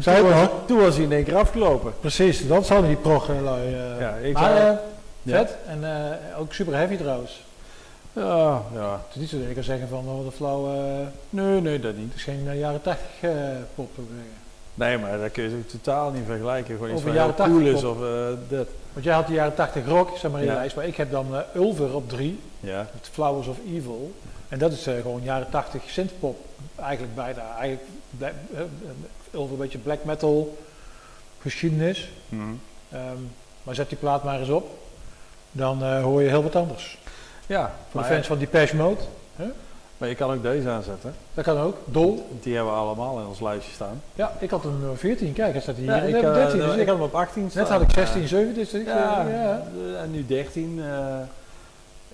[0.05, 1.93] En toen, was, toen was hij in één keer afgelopen.
[2.01, 3.75] Precies, dat zal die prog-lui.
[3.75, 4.01] eh.
[4.01, 4.77] Ja, ik maar eh,
[5.23, 5.37] Ja.
[5.37, 7.43] vet en eh, ook super heavy trouwens.
[8.13, 8.93] Ja, ja.
[8.93, 10.75] Het is niet zo dat ik kan zeggen van oh, de flauw.
[10.75, 12.07] eh, Nee, nee, dat niet.
[12.09, 13.31] het is geen eh, jaren 80 eh,
[13.75, 13.91] pop.
[14.75, 16.75] Nee, maar dat kun je totaal niet vergelijken.
[16.75, 18.67] Gewoon iets Over wat jaren heel cool 80 is of eh, dat.
[18.93, 20.55] Want jij had de jaren 80 rock, zeg maar in Ja.
[20.55, 22.79] lijst, maar ik heb dan eh, Ulver op 3, Ja.
[22.93, 24.13] met Flowers of Evil.
[24.49, 26.37] En dat is eh, gewoon jaren 80 synthpop.
[26.77, 27.43] Eigenlijk bijna.
[27.59, 27.83] Eigenlijk
[29.31, 30.57] eh, eh, Ulver een beetje black metal
[31.41, 32.11] geschiedenis.
[32.29, 32.43] Mhm.
[32.91, 33.03] Ehm,
[33.63, 34.79] maar zet die plaat maar eens op.
[35.53, 36.99] Dan eh, hoor je heel wat anders.
[37.47, 39.01] Ja, Voor de fans van Depeche Mode,
[39.99, 41.15] maar je kan ook deze aanzetten.
[41.35, 41.77] dat kan ook.
[41.85, 42.29] Dol.
[42.43, 44.03] Die hebben we allemaal in ons lijstje staan.
[44.15, 45.33] Ja, ik had hem eh, 14.
[45.33, 45.85] Kijk, hij staat hier.
[45.85, 46.59] Ja, ik heb eh, 13.
[46.61, 47.63] Dus ik had hem op 18 staan.
[47.63, 48.27] net had ik 16, Ja.
[48.27, 48.55] 17.
[48.55, 49.63] Dus ik, Ja, eh, ja.
[49.95, 50.81] eh, en nu 13.
[50.83, 51.21] eh,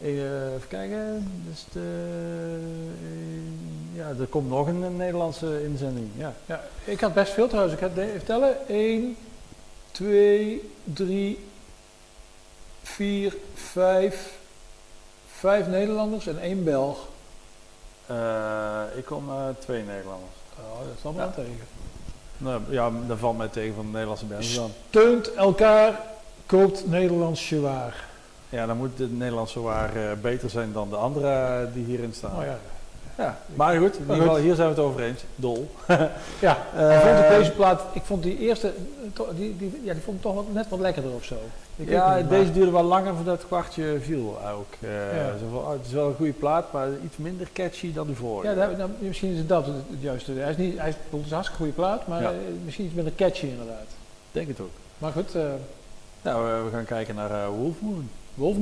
[0.03, 1.31] eh, even kijken.
[1.49, 1.81] Dus de,
[3.03, 6.11] eh, ja, er komt nog een, Nederlandse inzending.
[6.17, 6.33] Ja.
[6.47, 7.75] Ja, ik had best veel trouwens.
[7.75, 8.69] Ik had even tellen.
[8.69, 9.17] 1,
[9.91, 11.47] 2, 3,
[12.83, 14.39] 4, 5.
[15.27, 16.99] Vijf Nederlanders en één Belg.
[18.07, 20.33] Eh, ik kom eh, twee Nederlanders.
[20.59, 21.33] Oh, dat is allemaal Ja.
[21.33, 21.67] tegen.
[22.39, 24.71] Nou, ja, dat valt mij tegen van de Nederlandse bands dan.
[24.89, 26.01] Steunt elkaar,
[26.47, 28.05] koopt Nederlands waar.
[28.49, 32.37] Ja, dan moet de Nederlandse waar eh, beter zijn dan de andere die hierin staan.
[32.39, 32.59] Oh ja.
[33.19, 35.25] Ja, maar goed, in ieder geval, hier zijn we het over eens.
[35.37, 35.71] Dol.
[36.41, 38.73] Ja, en vond ik deze plaat, ik vond die eerste,
[39.37, 41.35] die, die, ja, die vond ik toch wat, net wat lekkerder of zo.
[41.77, 44.67] Ik ja, maar- deze duurde wel langer voordat het kwartje viel ook.
[44.81, 45.39] Eh, Ja.
[45.39, 48.15] zo van, oh, het is wel een goede plaat, maar iets minder catchy dan de
[48.15, 48.49] vorige.
[48.49, 50.33] Ja, daar, nou, misschien is het dat het, het juiste.
[50.33, 52.31] Hij is, niet, hij is, het is een hartstikke goede plaat, maar Ja.
[52.31, 53.87] eh, misschien iets minder catchy inderdaad.
[54.33, 54.71] denk het ook.
[54.99, 55.35] Maar goed,
[56.23, 57.49] Nou, we gaan kijken naar eh,
[58.35, 58.57] Wolf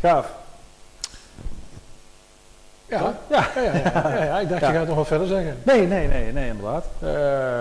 [0.00, 0.34] Gaaf.
[2.88, 5.56] Ja, ja, ja, ja, ja, ik dacht je gaat nog wat verder zeggen.
[5.62, 6.84] Nee, nee, nee, nee, inderdaad.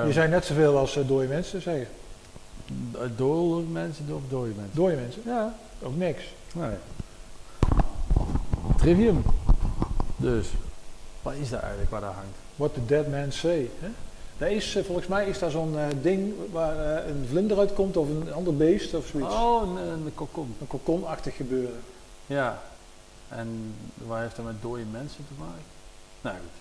[0.05, 1.88] Je zei net zoveel als uh, dode mensen zeggen.
[3.16, 4.72] Dole mensen of dode mensen?
[4.76, 5.53] Dode mensen, Ja,
[5.84, 6.24] ook niks.
[6.53, 6.70] nee.
[8.78, 9.24] Trivium.
[10.18, 10.47] Dus,
[11.22, 12.38] wat is daar eigenlijk waar daar hangt?
[12.55, 13.70] What the dead man say.
[13.80, 13.88] Hè?
[14.38, 17.97] Daar is, eh, volgens mij is daar zo'n eh, ding waar eh, een vlinder uitkomt
[17.97, 19.33] of een ander beest of zoiets.
[19.33, 20.55] Oh, een, een kokon.
[20.61, 21.79] Een kokonachtig gebeuren.
[22.25, 22.61] Ja.
[23.29, 23.73] En
[24.07, 25.63] waar heeft dat met dode mensen te maken?
[26.21, 26.53] Nou goed.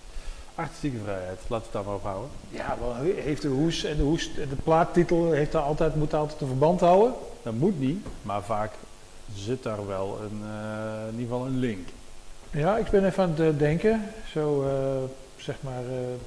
[0.55, 2.29] Artistieke vrijheid, laten we het daar maar op houden.
[2.49, 6.11] Ja, wel he- heeft de hoes en de hoes, de plaattitel heeft daar altijd, moet
[6.11, 7.13] daar altijd een verband houden.
[7.43, 8.71] Dat moet niet, maar vaak
[9.35, 10.41] zit daar wel een,
[11.07, 11.87] in ieder geval een link.
[12.51, 14.03] Ja, ik ben even aan het denken.
[14.31, 14.65] Zo,
[15.37, 15.81] zeg maar,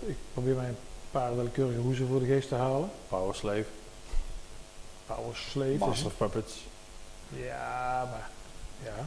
[0.07, 0.76] ik probeer mij een
[1.11, 2.90] paar willekeurige hoezen voor de geest te halen.
[3.09, 3.64] Power Slave,
[5.06, 5.76] Power Slave.
[5.78, 6.54] Master of Puppets.
[7.28, 8.30] Ja, maar
[8.84, 9.06] ja.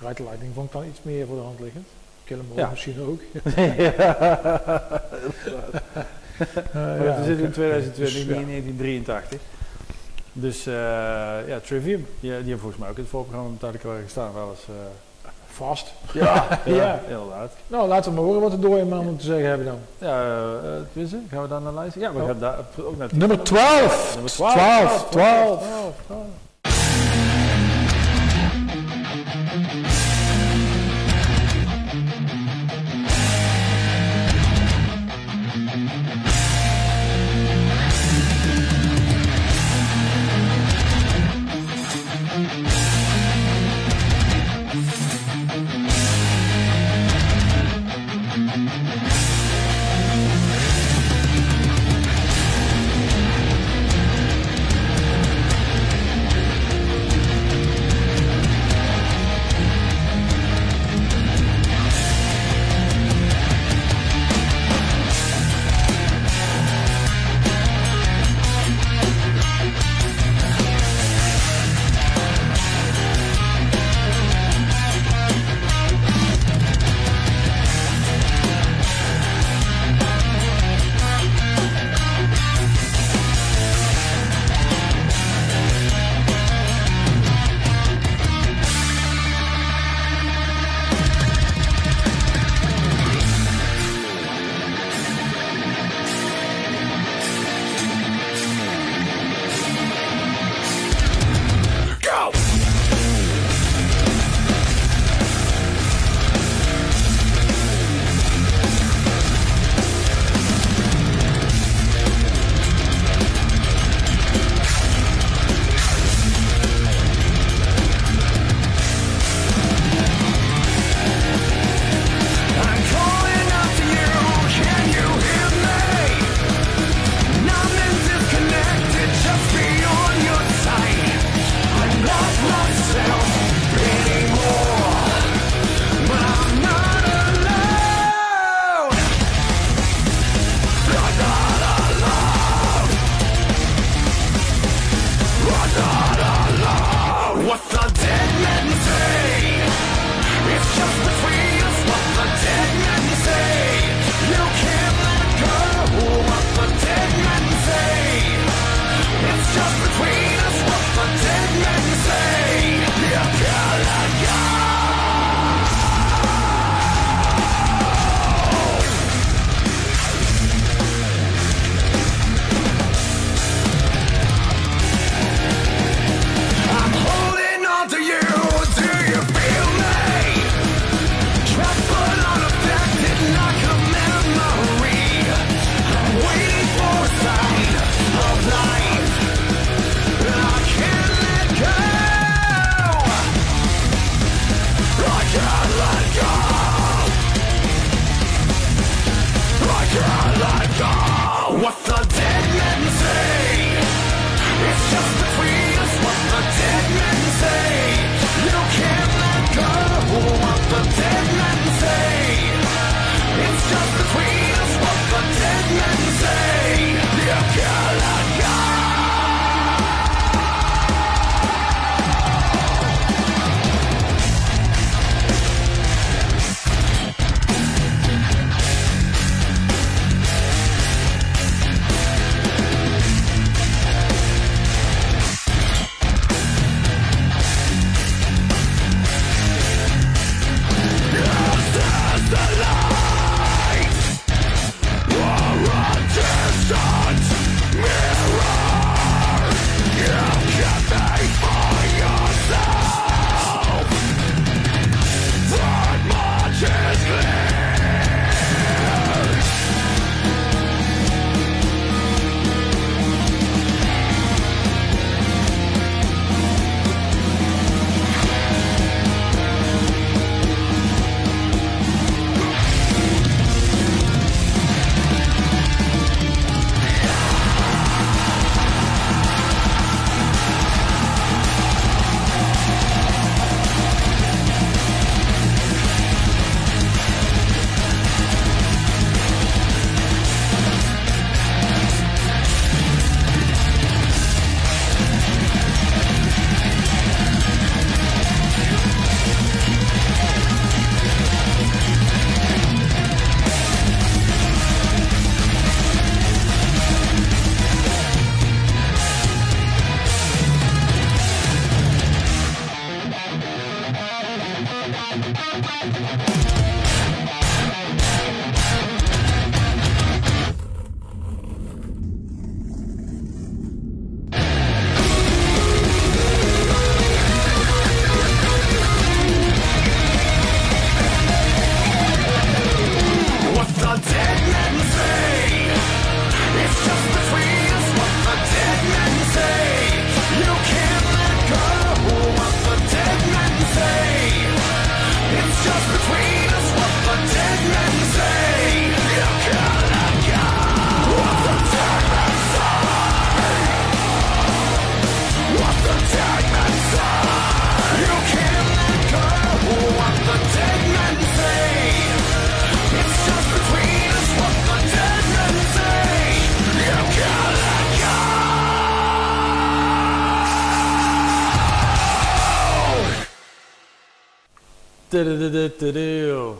[0.00, 1.86] Ride the Lightning vond ik dan iets meer voor de hand liggend.
[2.24, 2.68] Kill 'em all Ja.
[2.70, 3.20] misschien ook.
[6.72, 7.52] Ja, we zitten in oké.
[7.52, 8.34] 2020, Dus, niet ja.
[8.34, 9.40] in 1983.
[10.32, 10.74] Dus eh,
[11.48, 14.32] ja, Trivium, die, die hebben volgens mij ook in het voorprogramma met Metallica gestaan.
[14.34, 14.74] Wel eens, eh,
[15.54, 15.92] Vast.
[16.12, 17.52] Ja, ja, inderdaad.
[17.66, 19.78] Nou, laten we maar horen wat de dode om te zeggen hebben dan.
[19.98, 20.24] Ja,
[20.94, 22.08] uh, gaan we dan naar luisteren?
[22.08, 22.26] Ja, we oh.
[22.26, 23.08] gaan daar ook naar...
[23.12, 24.18] Nummer 12.
[24.24, 25.06] 12.
[25.10, 25.62] 12.
[26.06, 26.26] 12.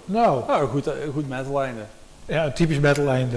[0.05, 1.81] Nou, Nou, goed, goed metal einde.
[2.27, 3.37] ja, typisch battle einde.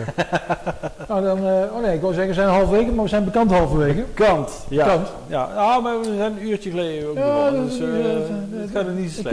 [1.08, 1.40] nou dan,
[1.74, 4.04] oh nee, ik wou zeggen, we zijn halverwege, maar we zijn bekend halverwege.
[4.14, 4.52] Kant.
[4.70, 4.86] Ja.
[5.28, 7.86] Ja, ah, maar we zijn een uurtje geleden ook Ja, begonnen, dus ja,
[8.62, 9.30] het gaat er niet slecht.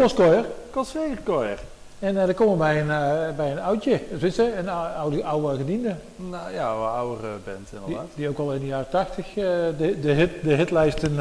[1.99, 5.57] En eh, dan komen we bij een, bij een oudje, je, een ou- oude, oude
[5.57, 5.95] gediende.
[6.17, 8.07] Nou ja, wat oudere band Die, inderdaad.
[8.15, 11.17] die ook al in de jaren tachtig de, de, hit, de hitlijsten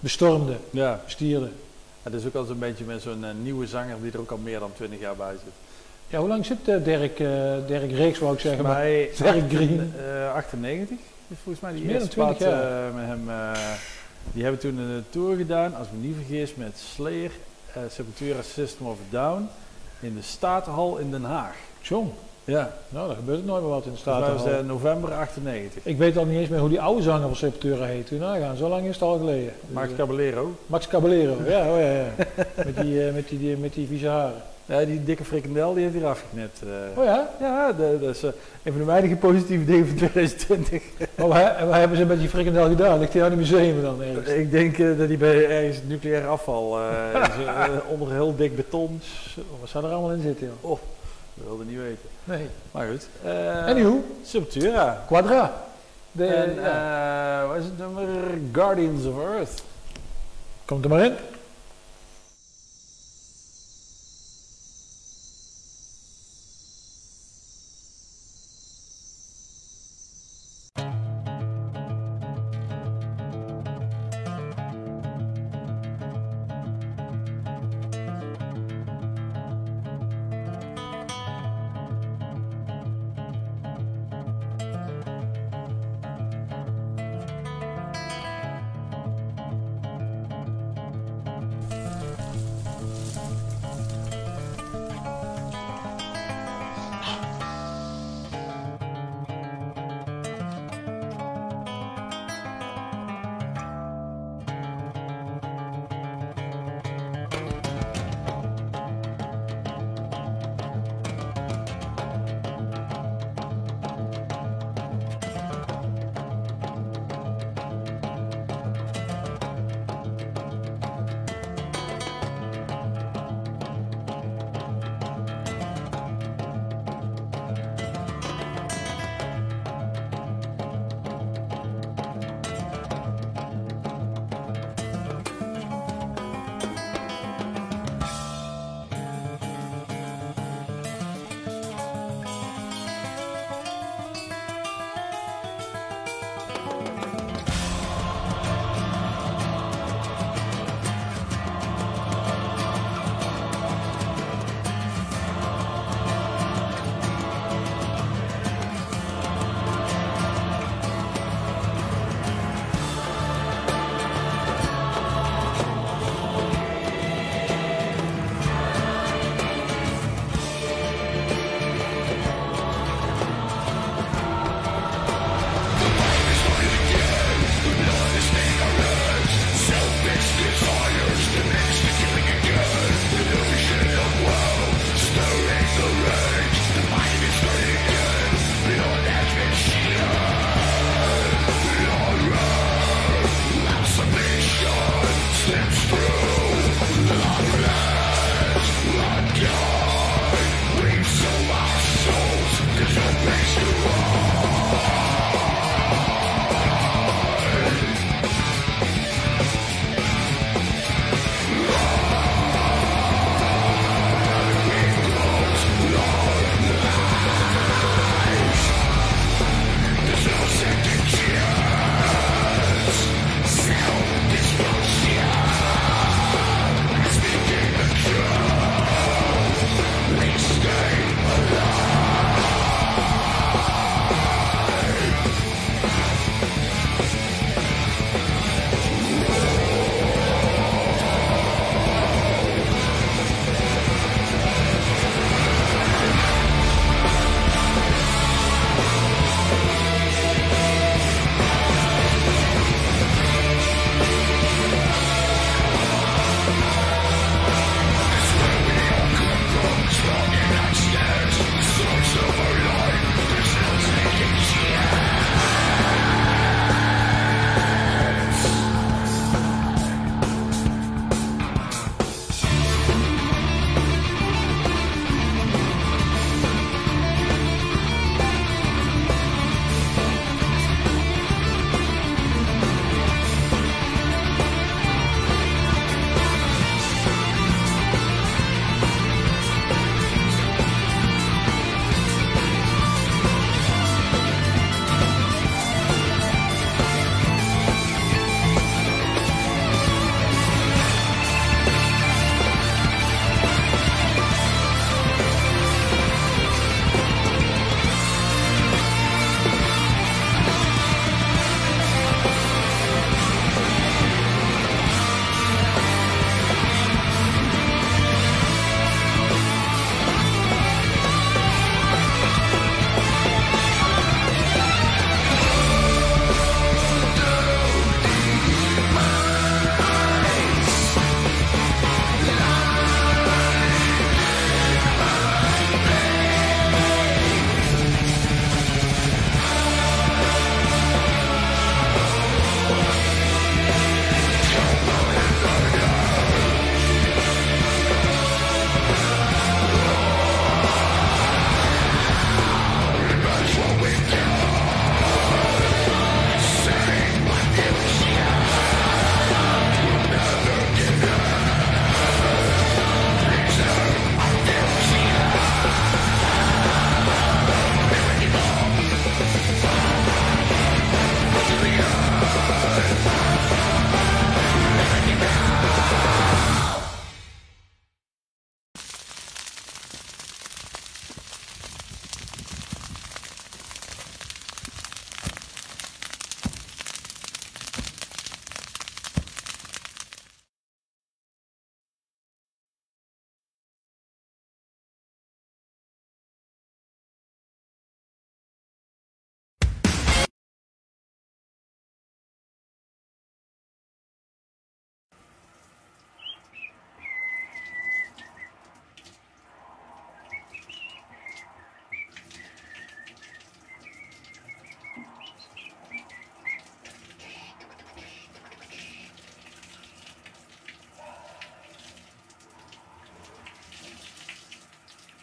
[0.00, 1.00] bestormde, Ja.
[2.02, 4.36] Het is ook al zo'n beetje met zo'n eh, nieuwe zanger die er ook al
[4.36, 5.52] meer dan 20 jaar bij zit.
[6.08, 7.26] Ja, hoe lang zit eh, Dirk, eh,
[7.66, 9.92] Dirk Reeks, wou ik zeggen, maar Bij Dirk Green.
[9.98, 10.96] eh, 98
[11.28, 12.92] is volgens mij die Meer dan eerste 20 plaat jaar.
[12.92, 13.20] met hem.
[14.32, 17.30] die hebben toen een tour gedaan, als ik me niet vergis, met Slayer,
[17.88, 19.48] Sepultura System of Down
[20.00, 21.54] in de Statenhal in Den Haag.
[21.80, 22.12] John.
[22.44, 24.52] Ja, Nou, daar gebeurt nooit meer wat in de dat was staat.
[24.60, 25.84] eh, november 98.
[25.84, 28.06] Ik weet al niet eens meer hoe die oude zanger van Sepultura heet.
[28.06, 29.52] Toen nagaan, zo lang is het al geleden.
[29.60, 30.52] Dus, Max eh, Caballero.
[30.66, 32.04] Max Caballero, ja, oh ja, ja.
[32.66, 34.42] met, die, eh, met, die, die- met die vieze haren.
[34.66, 36.62] Ja, die dikke frikandel die heeft hij eraf geknipt.
[36.62, 36.98] eh.
[36.98, 37.28] Oh ja?
[37.40, 38.30] Ja, dat is eh,
[38.62, 40.82] een van de weinige positieve dingen van 2020.
[41.16, 42.98] Maar wat, he- wat hebben ze met die frikandel gedaan?
[42.98, 44.28] Ligt hij aan het museum dan ergens?
[44.28, 46.78] Ik denk dat hij bij ergens nucleair afval
[47.22, 47.28] is,
[47.88, 49.00] onder heel dik beton.
[49.60, 50.78] Wat zou er allemaal in zitten, joh?
[51.34, 52.08] Dat wilde niet weten.
[52.24, 52.48] Nee.
[52.70, 53.08] Maar goed.
[53.24, 55.04] eh Anywho, Sepultura.
[55.06, 55.52] Quadra.
[56.12, 58.06] De, en eh wat is het nummer?
[58.52, 59.62] Guardians of Earth.
[60.64, 61.14] Komt er maar in.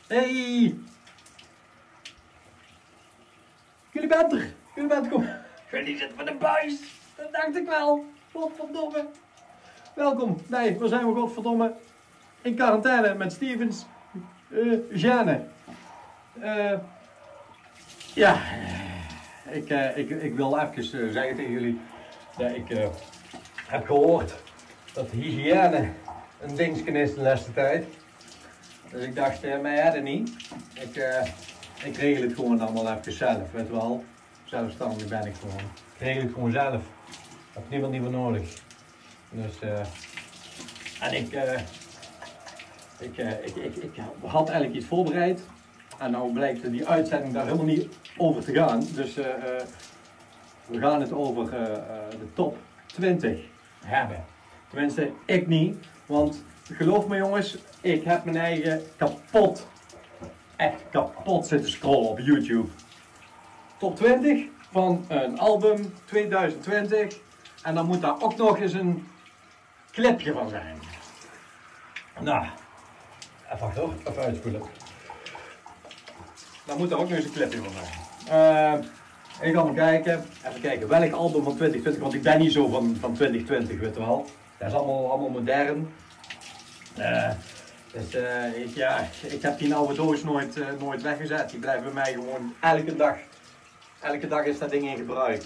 [0.09, 0.75] Hey!
[3.91, 4.53] Jullie bent er!
[4.75, 5.27] Jullie bent er, kom!
[5.71, 6.79] Jullie zitten met een buis!
[7.15, 8.05] Dat dacht ik wel!
[8.31, 9.05] Godverdomme!
[9.95, 10.41] Welkom!
[10.47, 11.73] Nee, waar zijn we godverdomme?
[12.41, 13.85] In quarantaine met Stevens.
[14.51, 15.45] eh Jeanne.
[16.39, 16.77] Eh,
[18.13, 18.37] ja,
[19.51, 20.83] ik, eh, ik, ik wil even
[21.13, 21.79] zeggen tegen jullie.
[22.37, 22.89] dat ik
[23.67, 24.33] heb gehoord
[24.93, 25.89] dat hygiëne
[26.41, 27.85] een dingetje is de laatste tijd.
[28.91, 30.31] Dus ik dacht, eh mij hadden niet.
[30.73, 31.27] Ik, eh,
[31.83, 34.03] ik regel het gewoon allemaal even zelf, weet wel.
[34.43, 35.69] Zelfstandig ben ik gewoon.
[35.93, 36.81] Ik regel het gewoon zelf.
[37.31, 38.53] Ik heb niemand niet meer nodig.
[39.29, 39.81] Dus, eh
[40.99, 41.59] en ik, eh,
[42.99, 45.41] ik, ik, ik, ik had eigenlijk iets voorbereid.
[45.99, 47.87] En nou blijkt die uitzending daar helemaal niet
[48.17, 48.83] over te gaan.
[48.93, 49.25] Dus eh,
[50.65, 51.49] we gaan het over
[52.09, 53.39] de top 20
[53.85, 54.25] hebben.
[54.69, 55.75] Tenminste, ik niet.
[56.05, 56.43] Want
[56.75, 59.67] geloof me jongens, ik heb mijn eigen kapot,
[60.55, 62.69] echt kapot zitten scrollen op YouTube.
[63.77, 67.19] Top 20 van een album 2020.
[67.63, 69.07] En dan moet daar ook nog eens een
[69.91, 70.77] clipje van zijn.
[72.19, 72.45] Nou,
[73.45, 74.61] even wacht hoor, even uitspoelen.
[76.65, 77.87] Dan moet er ook nog eens een clipje van zijn.
[78.29, 82.51] Eh, ik ga maar kijken, even kijken welk album van 2020, want ik ben niet
[82.51, 84.25] zo van, van 2020, weet je wel.
[84.57, 85.89] Dat is allemaal, allemaal modern.
[87.91, 88.15] Dus
[88.55, 91.49] ik, ja, ik heb die oude doos nooit, eh, nooit weggezet.
[91.49, 93.15] Die blijven bij mij gewoon elke dag.
[93.99, 95.43] Elke dag is dat ding in gebruik.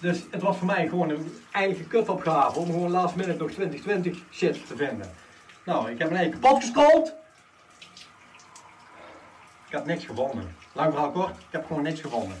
[0.00, 4.18] Dus het was voor mij gewoon een eigen kutopgave om gewoon last minute nog 2020
[4.32, 5.10] shit te vinden.
[5.64, 7.14] Nou, ik heb mijn eigen kapot gescrolld.
[9.66, 10.56] Ik heb niks gevonden.
[10.72, 12.36] Lang verhaal kort, ik heb gewoon niks gevonden.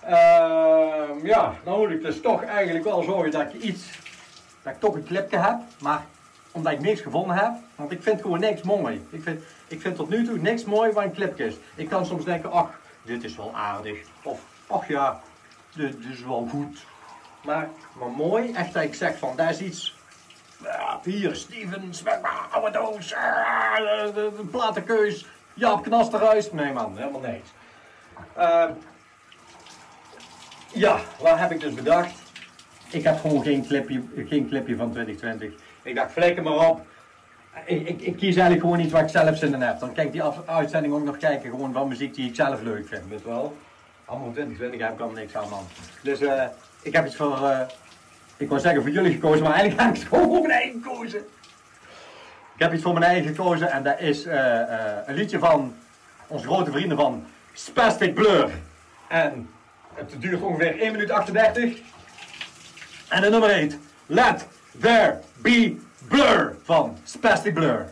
[0.00, 3.82] Ehm, ja, dan moet ik dus toch eigenlijk wel zorgen dat ik iets,
[4.68, 6.04] dat ik toch een clipje heb, maar
[6.52, 9.06] omdat ik niks gevonden heb, want ik vind gewoon niks mooi.
[9.10, 11.56] Ik vind, ik vind tot nu toe niks mooi wat een clipje is.
[11.74, 12.70] Ik kan soms denken, ach,
[13.02, 15.20] dit is wel aardig, of ach ja,
[15.74, 16.86] dit, is wel goed.
[17.44, 19.96] Maar, maar mooi, echt dat ik zeg van, daar is iets,
[21.02, 23.76] hier, Steven, zwemma, oude doos, ah,
[24.14, 26.52] de platenkeus, Jaap Knasterhuis.
[26.52, 27.48] Nee man, helemaal niks.
[28.36, 28.72] Ehm,
[30.72, 32.27] ja, wat heb ik dus bedacht?
[32.90, 35.60] Ik heb gewoon geen clipje, geen clipje van 2020.
[35.82, 36.80] Ik dacht, flikker maar op.
[37.64, 39.78] Ik, ik, kies eigenlijk gewoon iets waar ik zelf zin in heb.
[39.80, 42.62] Dan kan ik die af- uitzending ook nog kijken, gewoon van muziek die ik zelf
[42.62, 43.56] leuk vind, weet wel.
[44.04, 45.66] Allemaal 2020 heb ik allemaal niks aan, man.
[46.02, 46.44] Dus eh,
[46.82, 47.60] ik heb iets voor, eh,
[48.36, 50.82] ik wou zeggen voor jullie gekozen, maar eigenlijk heb ik het gewoon voor mijn eigen
[50.82, 51.18] gekozen.
[52.54, 54.60] Ik heb iets voor mijn eigen gekozen en dat is eh,
[55.06, 55.74] een liedje van
[56.26, 58.50] onze grote vrienden van Spastic Blur.
[59.08, 59.48] En
[59.94, 61.78] het duurt ongeveer 1 minuut 38.
[63.08, 64.46] En de nummer heet Let
[64.80, 65.76] There Be
[66.08, 67.88] Blur van Spastic Blur.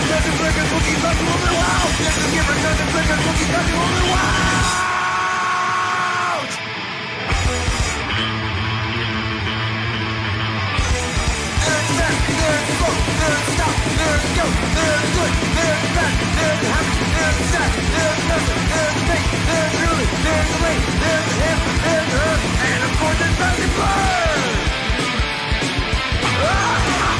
[0.00, 0.70] Attention, flippers,
[4.08, 4.80] wild.
[5.20, 6.50] Wild.
[12.40, 18.22] There's broke, there's stop, there's go, there's good, there's bad, there's happy, there's sad, there's
[18.30, 19.74] nothing, there's fake, there's
[20.24, 20.50] there's
[21.02, 22.32] there's him, there's her,
[22.70, 24.50] and of course there's Bradley Bird!
[26.42, 27.19] Ah!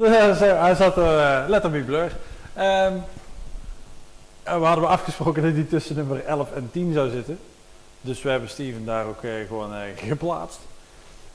[0.66, 2.16] hij zat er, let on blur.
[2.54, 2.92] Ehm,
[4.42, 7.38] we hadden we afgesproken dat hij tussen nummer 11 en 10 zou zitten.
[8.00, 10.58] Dus we hebben Steven daar ook eh, gewoon eh, geplaatst.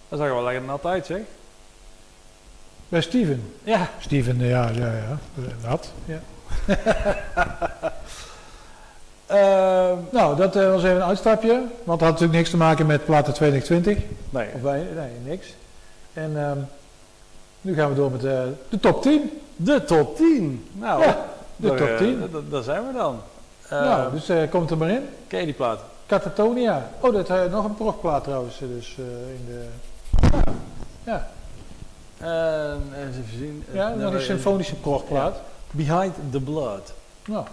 [0.10, 1.20] Dat zag er wel lekker nat uit, zeg.
[2.90, 3.54] Bij Steven?
[3.64, 3.90] Ja.
[4.00, 5.18] Steven, ja, ja, ja.
[5.64, 5.92] Nat.
[6.06, 6.20] Ja.
[9.26, 9.98] Ehm.
[10.10, 11.50] nou, dat was even een uitstapje.
[11.84, 13.98] Want dat had natuurlijk niks te maken met platen 2020.
[14.30, 14.48] Nee.
[14.54, 15.54] Of nee, niks.
[16.14, 16.38] En...
[16.38, 16.58] Ehm,
[17.66, 19.42] nu gaan we door met de, de top 10.
[19.56, 20.68] De top 10.
[20.72, 21.04] Nou,
[21.56, 22.30] de top eh, 10.
[22.50, 23.20] Daar zijn we dan.
[23.70, 25.10] Nou, eh, dus komt er maar in.
[25.28, 25.80] Ken je die plaat?
[26.06, 26.90] Catatonia.
[27.00, 28.60] Oh, dat is nog een prochtplaat trouwens.
[28.60, 28.96] Dus
[29.38, 29.66] in de...
[30.32, 30.44] Ja.
[31.04, 31.28] ja.
[32.20, 33.64] Ehm, even zien.
[33.72, 35.38] ja, nog een nou, symfonische prochtplaat.
[35.72, 36.94] Behind the Blood.
[37.26, 37.46] Nou.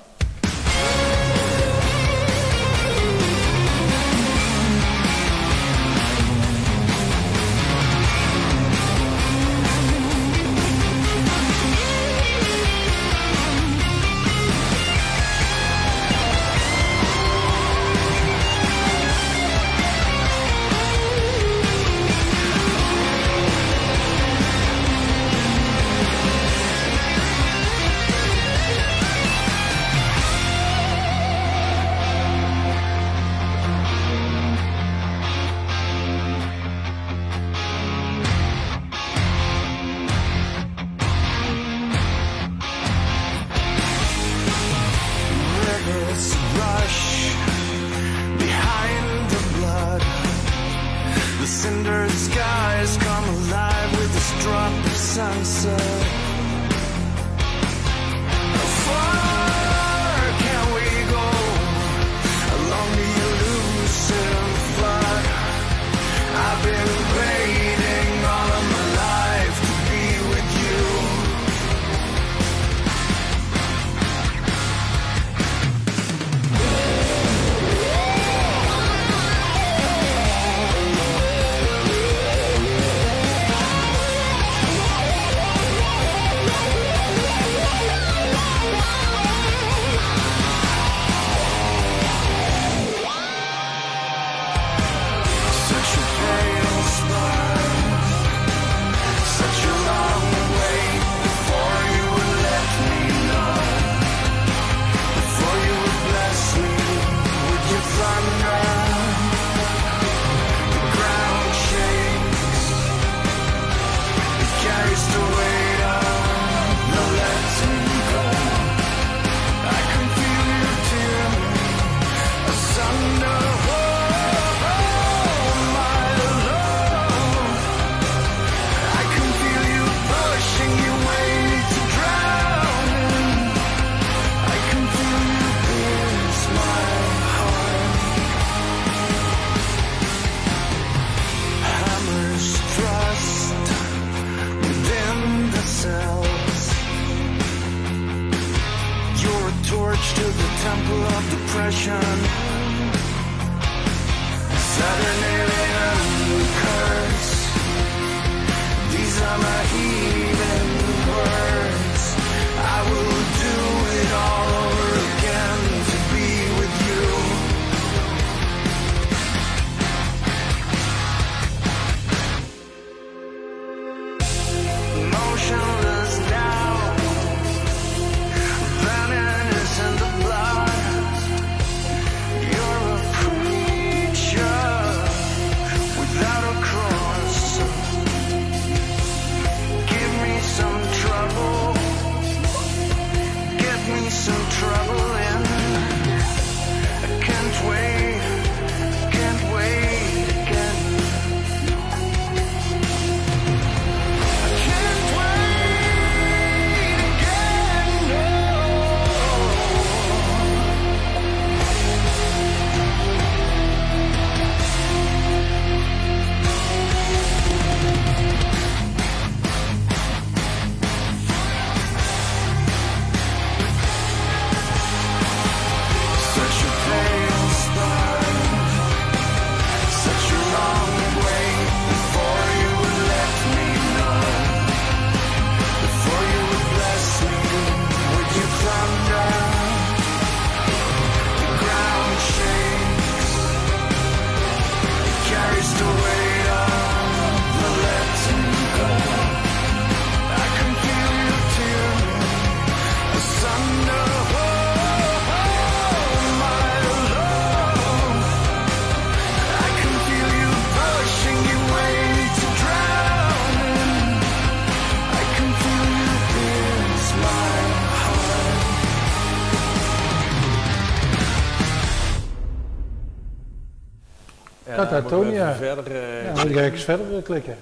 [275.54, 277.56] Verder, eh, Ja, dan moet ik eens verder eh, klikken.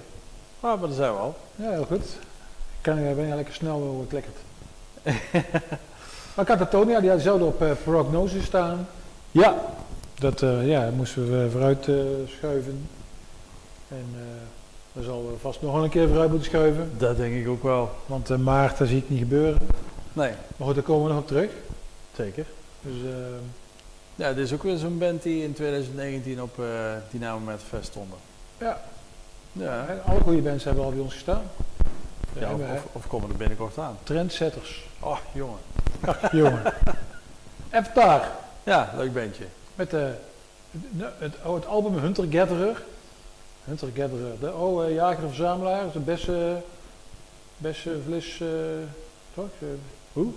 [0.59, 1.35] Ah, maar daar zijn we al.
[1.55, 2.03] Ja, heel goed.
[2.05, 4.35] Ik kan, ik ben je lekker snel uh, klikkerd.
[6.35, 8.87] maar Catatonia, die had zelden op eh, prognosis staan.
[9.31, 9.55] Ja,
[10.19, 11.95] dat eh, ja, moesten we vooruit eh,
[12.27, 12.87] schuiven.
[13.87, 14.23] En eh
[14.91, 16.91] we zal vast nog een keer vooruit moeten schuiven.
[16.97, 17.89] Dat denk ik ook wel.
[18.05, 19.57] Want eh, maart, dat zie ik niet gebeuren.
[20.13, 21.49] Nee, Maar goed, daar komen we nog op terug.
[22.15, 22.45] zeker.
[22.81, 23.15] Dus eh,
[24.21, 26.65] Ja, dit is ook weer zo'n band die in 2019 op eh
[27.11, 28.17] Dynamo met Fest stonden.
[28.57, 28.81] Ja.
[29.51, 31.43] Ja, en alle goede bands hebben al bij ons gestaan.
[32.39, 33.97] Ja of, we, of, of komen er binnenkort aan.
[34.03, 34.85] Trendsetters.
[34.99, 35.57] Oh, jongen.
[36.05, 36.73] Ach, jongen.
[37.69, 38.31] Even daar.
[38.63, 39.45] Ja, leuk bandje.
[39.75, 40.13] Met de,
[40.97, 42.83] het, het, het album Hunter Gatherer.
[43.63, 44.39] Hunter Gatherer.
[44.39, 45.79] De oh, eh, jager en verzamelaar.
[45.79, 46.61] Dat is de beste,
[47.57, 48.39] beste vlis.
[48.41, 48.47] eh
[49.33, 49.49] toch?
[50.13, 50.31] Hoe?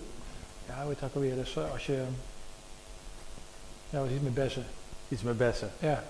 [0.66, 1.34] Ja, dat ook alweer?
[1.34, 2.02] Dus als je.
[3.90, 4.64] Ja, wat is met bessen?
[5.08, 5.70] Iets met bessen.
[5.78, 6.04] Ja,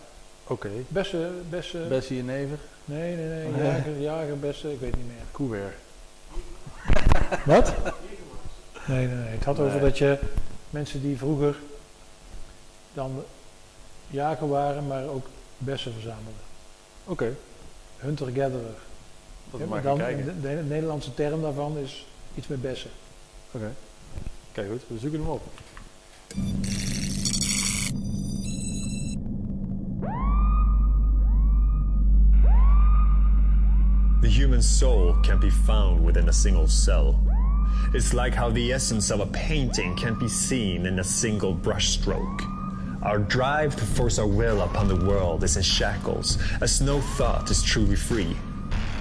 [0.46, 0.70] Oké.
[0.88, 1.44] bessen.
[1.50, 2.58] bessen Bessie en Never.
[2.84, 3.48] nee, nee, nee.
[3.48, 3.62] Nee.
[3.64, 4.72] Jager, jager, bessen.
[4.72, 5.24] Ik weet niet meer.
[5.30, 5.74] Koeweer.
[7.44, 7.74] Wat?
[8.86, 9.28] Nee, nee, nee.
[9.28, 10.18] Het had over dat je
[10.70, 11.56] mensen die vroeger
[12.94, 13.22] dan
[14.10, 15.26] jager waren, maar ook
[15.58, 16.42] bessen verzamelden.
[17.04, 17.34] Oké.
[17.96, 18.74] Hunter gatherer.
[19.50, 20.24] Dat Ja, mag maar dan, kijken.
[20.24, 22.90] de, de Nederlandse term daarvan is iets met bessen.
[23.50, 23.72] Oké.
[24.52, 25.42] Kijk goed, we zoeken hem op.
[34.24, 37.20] The human soul can be found within a single cell.
[37.92, 42.40] It's like how the essence of a painting can be seen in a single brushstroke.
[43.02, 47.50] Our drive to force our will upon the world is in shackles, as no thought
[47.50, 48.34] is truly free.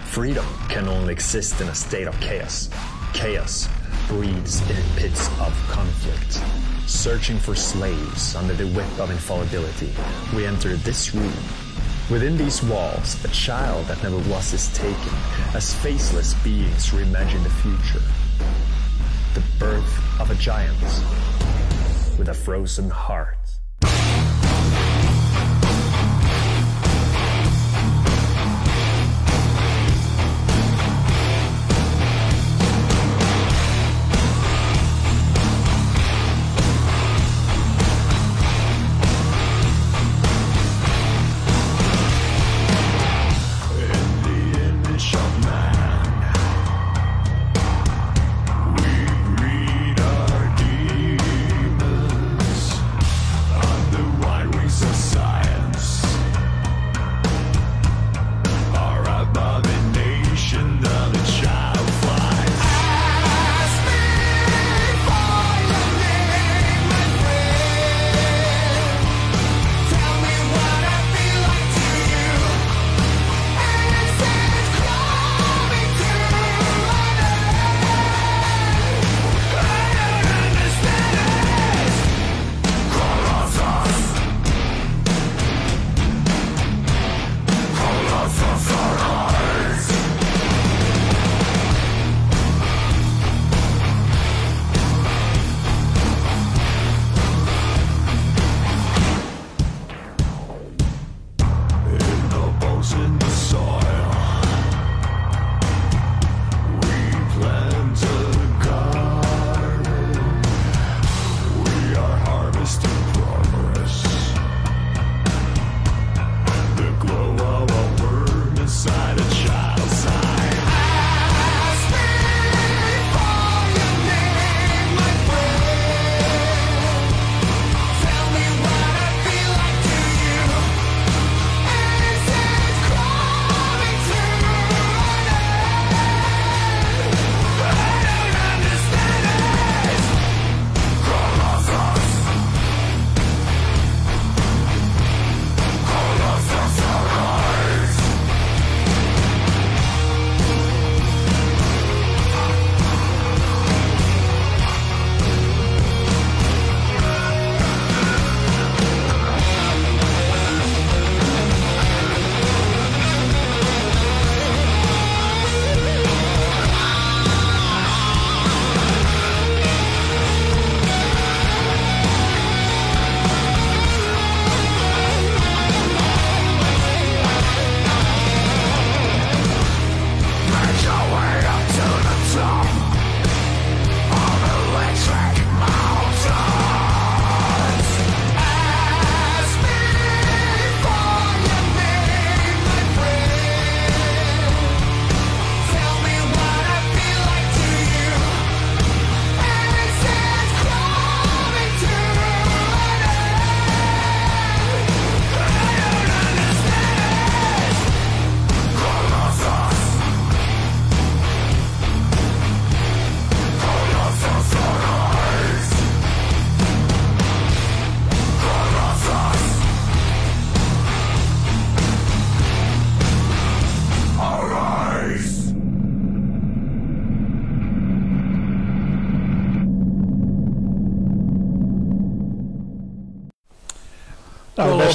[0.08, 2.70] Freedom can only exist in a state of chaos.
[3.14, 3.70] Chaos
[4.10, 6.42] breeds in pits of conflict.
[6.86, 9.94] Searching for slaves under the whip of infallibility,
[10.36, 11.32] we enter this room
[12.12, 15.14] Within these walls, a child that never was is taken,
[15.56, 18.04] as faceless beings reimagine the future.
[19.34, 20.78] The birth of a giant
[22.20, 23.43] with a frozen heart.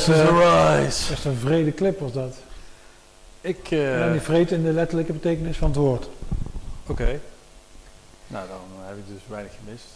[0.09, 1.11] Lost is eh, Arise.
[1.11, 2.35] best een vrede clip was dat.
[3.41, 6.09] Ik, en eh dan die vreed in de letterlijke betekenis van het woord.
[6.87, 7.21] oké.
[8.27, 9.87] Nou, dan heb ik dus weinig gemist.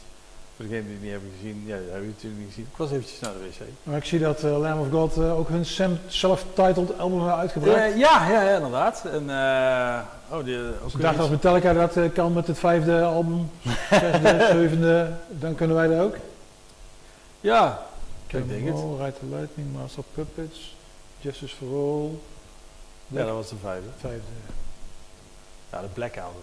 [0.56, 2.66] Voor degenen die het niet hebben gezien, ja, dat hebben we natuurlijk niet gezien.
[2.70, 3.68] Ik was eventjes naar de wc.
[3.82, 5.66] Maar ik zie dat eh, Lamb of God eh, ook hun
[6.06, 7.78] self-titled album hebben uitgebracht.
[7.78, 9.04] Ja, ja, ja, inderdaad.
[9.04, 9.98] En, eh
[10.36, 13.50] oh, die, ook Dus ik dacht als Metallica dat eh, kan met het vijfde album,
[13.90, 16.16] zesde, zevende, dan kunnen wij dat ook.
[17.40, 17.82] Ja,
[18.38, 18.76] ik denk het.
[18.98, 20.74] Ride the Lightning, Master of Puppets,
[21.20, 22.10] Justice for All,
[23.06, 23.88] Ja, dat was de vijfde.
[23.98, 24.26] vijfde.
[25.72, 26.42] Ja, de Black Album.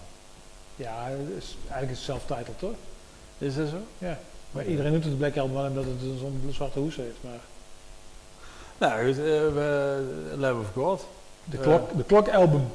[0.76, 2.76] Ja, het is eigenlijk self-titled toch?
[3.38, 4.07] Is dat zo?
[4.52, 7.18] Maar iedereen doet het Black Album wel omdat het zo'n zwarte hoes heeft.
[7.22, 7.40] Maar
[8.78, 11.06] Nou goed, eh, we, Lamb of God.
[11.44, 11.64] de Eh.
[11.64, 12.68] klok, de klok album.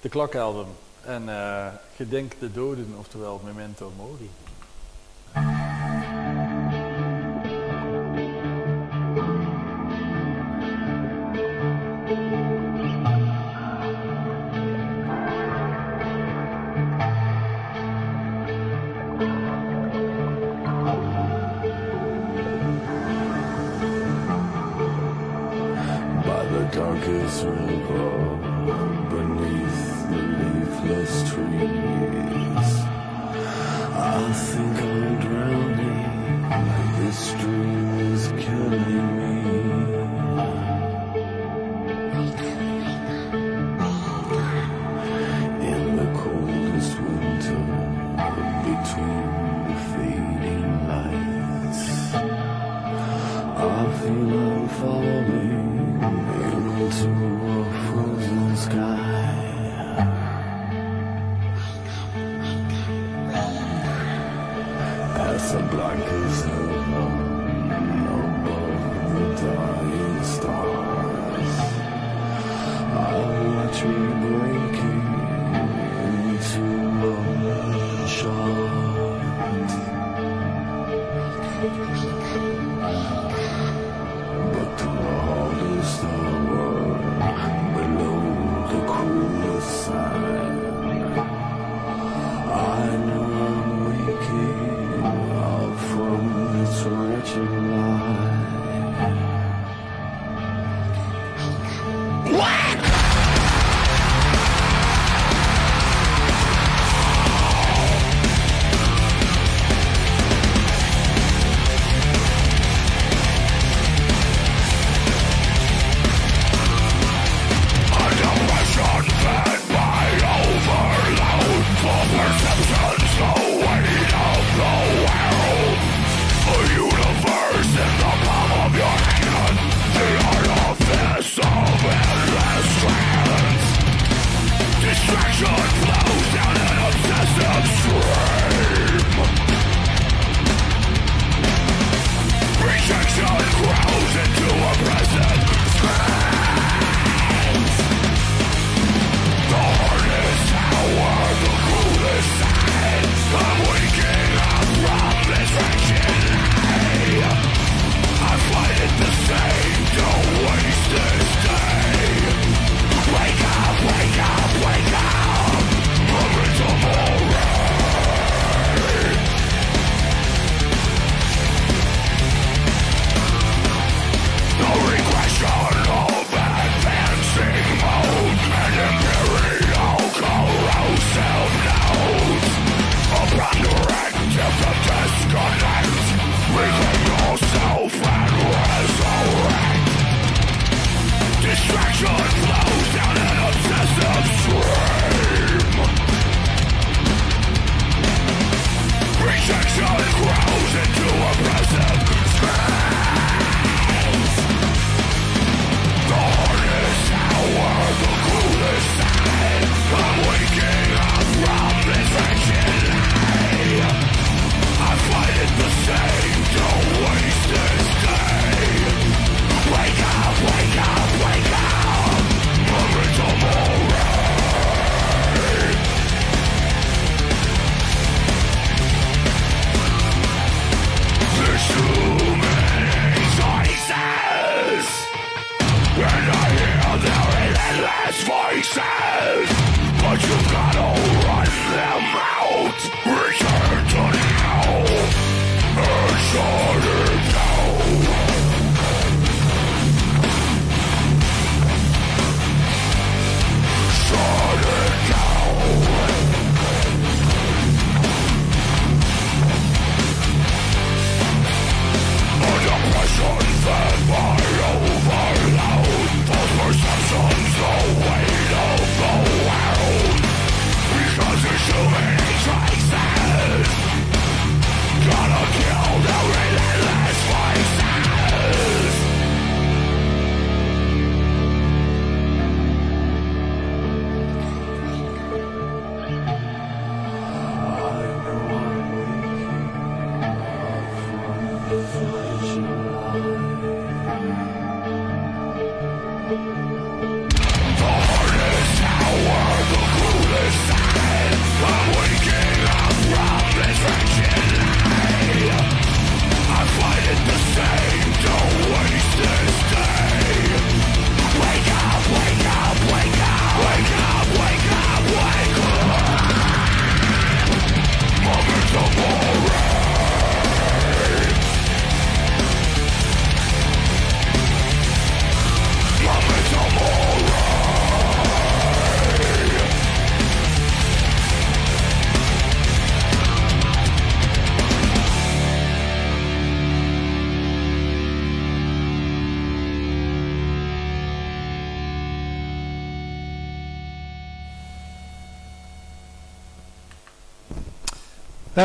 [0.00, 0.66] De klokalbum.
[1.04, 1.66] En eh
[1.96, 4.30] Gedenk de Doden, oftewel Memento Mori.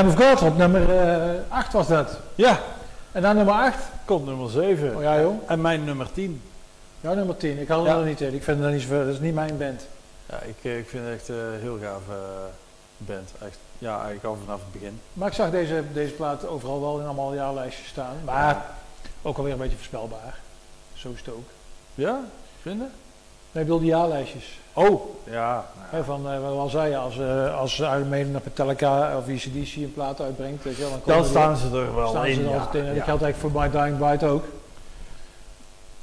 [0.03, 0.87] Lamb of God op nummer
[1.49, 2.17] 8 was dat.
[2.35, 2.59] Ja,
[3.11, 3.77] En dan nummer 8.
[4.05, 4.95] komt nummer 7.
[4.95, 5.41] Oh ja joh.
[5.47, 6.41] En mijn nummer 10.
[7.01, 7.59] Ja, nummer 10.
[7.59, 7.97] Ik had Ja.
[7.97, 8.33] er niet in.
[8.33, 9.05] Ik vind het niet zoveel.
[9.05, 9.87] Dat is niet mijn band.
[10.29, 12.15] Ja, ik, eh, ik vind het echt een heel gaaf eh,
[12.97, 13.31] band.
[13.41, 13.57] Echt.
[13.77, 14.99] Ja, eigenlijk al vanaf het begin.
[15.13, 18.15] Maar ik zag deze, deze plaat overal wel in allemaal jaarlijstjes staan.
[18.25, 18.65] Maar
[19.21, 20.37] ook alweer een beetje voorspelbaar.
[20.93, 21.47] Zo is het ook.
[21.95, 22.19] Ja,
[22.61, 22.91] vinden?
[23.53, 24.59] Nee, ik bedoel die jaarlijstjes.
[24.73, 25.65] Oh, ja.
[25.77, 29.75] Hè, van, eh, wat al zeiden, als, eh als Iron Maiden naar Metallica of ECDC
[29.75, 32.35] een plaat uitbrengt, weet je dan, komen Dan die- staan ze er wel staan in.
[32.35, 32.57] ze er ja.
[32.57, 32.89] altijd in.
[32.89, 34.43] En dat geldt eigenlijk voor My Dying Bride ook.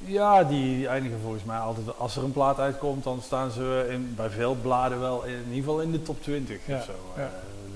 [0.04, 1.86] Ja, die eindigen volgens mij altijd.
[1.98, 5.38] Als er een plaat uitkomt, dan staan ze in, bij veel bladen wel in, in
[5.38, 6.92] ieder geval in de top 20 Ja, of zo.
[7.16, 7.22] ja,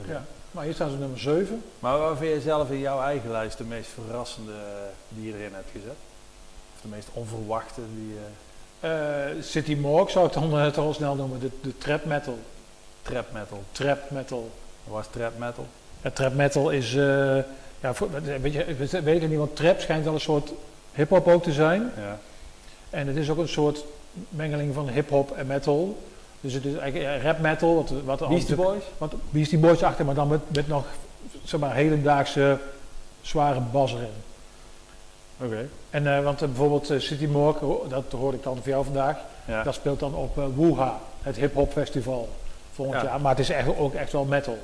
[0.05, 0.25] eh, ja.
[0.51, 1.63] Maar hier staan ze nummer 7.
[1.79, 4.53] Maar waar vind je zelf in jouw eigen lijst de meest verrassende
[5.09, 5.97] die je erin hebt gezet?
[6.75, 8.23] Of de meest onverwachte die Eh,
[9.41, 11.41] City Morgue zou ik dan eh, toch al snel noemen.
[11.41, 12.39] De, de trap metal.
[13.03, 13.63] trap metal?
[13.73, 14.51] Trap metal.
[14.85, 15.67] Wat was trap metal?
[16.03, 17.37] Ja, trap metal is, eh,
[17.81, 18.09] ja, voor,
[18.41, 20.53] weet, je, weet ik niet, want trap schijnt wel een soort
[20.93, 21.91] hip-hop ook te zijn.
[21.97, 22.19] Ja.
[22.91, 23.85] En het is ook een soort
[24.29, 26.03] mengeling van hip-hop en metal.
[26.41, 27.75] Dus het is eigenlijk rap metal,
[28.05, 28.83] wat, wat Beastie Boys?
[28.99, 30.85] Wat Beastie Boys achter, maar dan met, met nog
[31.45, 32.59] zeg maar, hedendaagse
[33.23, 34.09] zware bas erin.
[35.41, 35.69] Oké.
[35.91, 39.17] En, eh, want eh, bijvoorbeeld eh, City ho- dat hoorde ik dan voor jou vandaag,
[39.45, 39.63] Ja.
[39.63, 42.29] dat speelt dan op Wuha, het hip-hop festival
[42.73, 43.09] volgend Ja.
[43.09, 43.21] jaar.
[43.21, 44.59] Maar het is echt, ook echt wel metal.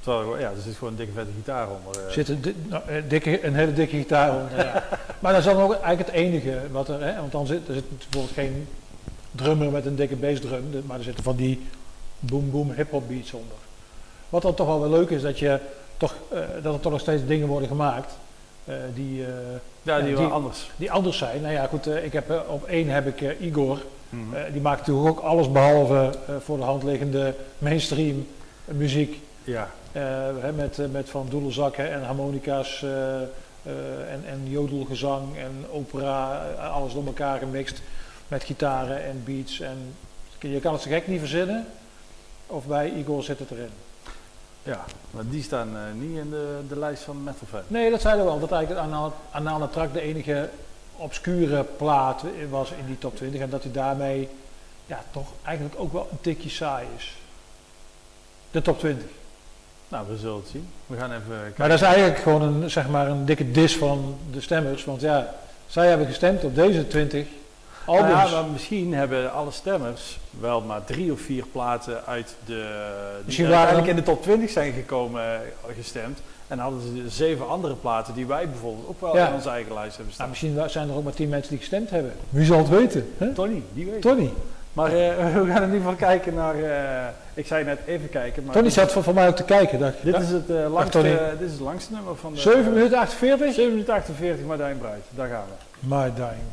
[0.00, 2.12] Terwijl ja, er zit gewoon een dikke vette gitaar onder.
[2.12, 4.56] zit een, di- nou, dikke, een hele dikke gitaar onder.
[4.66, 4.82] ja.
[5.20, 7.74] Maar dat is dan ook eigenlijk het enige wat er, hè, want dan zit er
[7.74, 8.68] zit bijvoorbeeld geen
[9.30, 11.66] drummer met een dikke bassdrum, maar er zitten van die
[12.18, 13.56] boom boom hip-hop beats onder.
[14.28, 15.58] Wat dan toch wel wel leuk is, dat, je
[15.96, 16.14] toch,
[16.62, 18.12] dat er toch nog steeds dingen worden gemaakt
[18.94, 19.28] die, eh,
[19.82, 20.70] ja, die ja, die- anders.
[20.76, 21.40] die anders zijn.
[21.40, 23.78] Nou ja, goed, eh, ik heb, eh, op één heb ik eh, Igor.
[24.08, 24.34] Mhm.
[24.34, 28.26] Eh, die maakt natuurlijk ook alles behalve eh, voor de hand liggende mainstream
[28.64, 29.20] muziek.
[29.44, 29.70] ja.
[29.92, 30.02] Eh,
[30.40, 33.22] hè, met, eh, met van doedelzakken en harmonica's eh, eh,
[34.12, 37.82] en, en jodelgezang en opera, eh, alles door elkaar gemixt
[38.28, 39.60] met gitaren en beats.
[39.60, 39.76] En
[40.38, 41.66] je kan het zo gek niet verzinnen.
[42.46, 43.68] Of bij Igor zit het erin.
[44.64, 47.60] Ja, maar die staan eh, niet in de, de lijst van Metal.
[47.66, 48.40] Nee, dat zeiden we wel.
[48.40, 48.86] Dat eigenlijk
[49.30, 50.48] Anale Trak de enige
[50.96, 53.40] obscure plaat was in die top 20.
[53.40, 54.28] En dat hij daarmee
[54.86, 57.16] ja, toch eigenlijk ook wel een tikje saai is.
[58.50, 59.06] De top 20.
[59.88, 60.68] Nou, we zullen het zien.
[60.86, 61.54] We gaan even kijken.
[61.56, 64.84] Maar dat is eigenlijk gewoon een, zeg maar een dikke dis van de stemmers.
[64.84, 65.34] Want ja,
[65.66, 67.26] zij hebben gestemd op deze 20
[67.84, 68.08] albums.
[68.12, 72.52] Nou ja, maar misschien hebben alle stemmers wel maar drie of vier platen uit de.
[73.16, 75.38] die Misschien waren uiteindelijk in de top 20 zijn gekomen eh,
[75.76, 76.18] gestemd.
[76.48, 79.28] En hadden ze zeven andere platen die wij bijvoorbeeld ook wel Ja.
[79.28, 80.28] in onze eigen lijst hebben Nou, staan.
[80.28, 82.12] misschien zijn er ook maar 10 mensen die gestemd hebben.
[82.30, 83.12] Wie zal het weten?
[83.18, 83.32] Hè?
[83.32, 84.02] Tony, die weet.
[84.02, 84.30] Tony.
[84.72, 84.92] Maar eh,
[85.42, 86.54] we gaan in ieder geval kijken naar.
[86.54, 88.44] eh, ik zei net even kijken.
[88.44, 89.78] Maar Tony zat voor, voor mij ook te kijken.
[89.78, 91.02] Dacht, dit, is het, langste,
[91.38, 92.40] dit is het langste nummer van de.
[92.40, 93.54] 7 minuten 48?
[93.54, 95.02] 7 minuten 48, Martijn Bruid.
[95.10, 95.86] Daar gaan we.
[95.94, 96.46] My Dying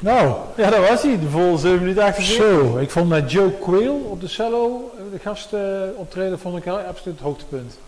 [0.00, 1.18] Nou, Ja, dat was hij.
[1.20, 2.46] De vol 7 minuten 48.
[2.46, 2.78] zo.
[2.78, 5.60] Ik vond met Joe Quail op de cello, eh, de gast eh,
[5.96, 7.78] optreden, vond ik absoluut het hoogtepunt.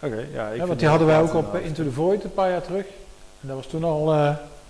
[0.00, 0.48] Oké, ja.
[0.48, 2.62] Ik Ja, want die hadden wij ook op eh, Into the Void een paar jaar
[2.62, 2.84] terug.
[3.40, 4.14] En dat was toen al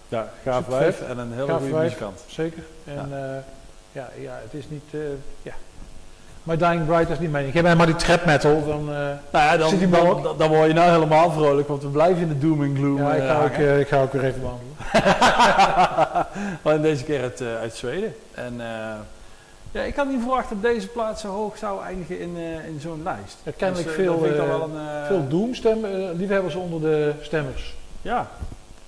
[0.09, 2.20] Ja, gaaf wijf en een hele goede muzikant.
[2.28, 2.62] zeker.
[2.85, 3.45] En ja.
[3.93, 5.03] ja, ja, het is niet.
[5.43, 5.53] ja.
[6.49, 7.47] My Dying Bright is niet mijn.
[7.47, 8.65] Ik heb maar die trap metal.
[8.66, 8.95] Dan, eh,
[9.31, 11.89] Nou ja, dan, Zit die dan, dan, dan word je nou helemaal vrolijk, want we
[11.89, 14.12] blijven in de doom en gloom ja, ik, eh, ga ook, eh, ik ga ook
[14.12, 14.66] weer even wandelen.
[16.62, 18.15] Maar deze keer uit, uit Zweden.
[18.35, 18.55] En
[19.73, 23.01] ja, ik had niet verwacht dat deze plaats zo hoog zou eindigen in, in zo'n
[23.05, 23.37] lijst.
[23.45, 25.79] Er kennelijk Dus, veel, wel een, eh, veel Doom-stem,
[26.16, 27.75] liefhebbers onder de stemmers.
[28.03, 28.29] Ja,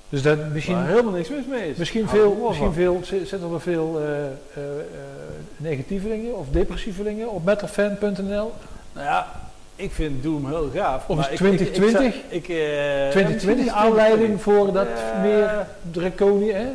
[0.09, 1.77] Dus dat misschien, helemaal niks mis mee is.
[1.77, 4.01] misschien, veel, misschien veel, zi- zitten er veel
[5.61, 8.53] negatievelingen of depressievelingen op metalfan.nl.
[8.93, 9.27] Nou ja,
[9.77, 11.09] ik vind Doom heel gaaf.
[11.09, 12.12] Of maar is ik- ik- ik 2020?
[12.20, 16.66] zou- Ik, eh, 2020 ja, aanleiding voor dat Eh, meer draconie, hè?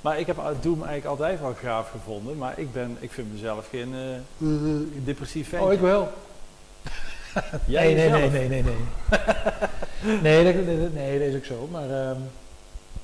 [0.00, 2.36] Maar ik heb Doom eigenlijk altijd wel gaaf gevonden.
[2.36, 3.94] Maar ik, ben, ik vind mezelf geen
[4.40, 4.46] eh,
[5.04, 5.60] depressief fan.
[5.60, 6.08] Oh, ik wel.
[7.66, 10.42] Jij nee, nee, nee, nee, nee, nee.
[10.42, 11.68] nee, dat, nee, dat is ook zo.
[11.72, 12.16] Maar ehm,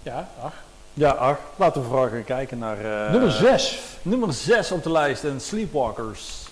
[0.02, 0.64] ja, ach.
[0.94, 2.78] Ja, ach, laten we vooral gaan kijken naar...
[3.06, 3.80] eh, Nummer 6.
[4.02, 6.18] Nummer 6 op de lijst, en Sleepwalkers.
[6.20, 6.43] Sleepwalkers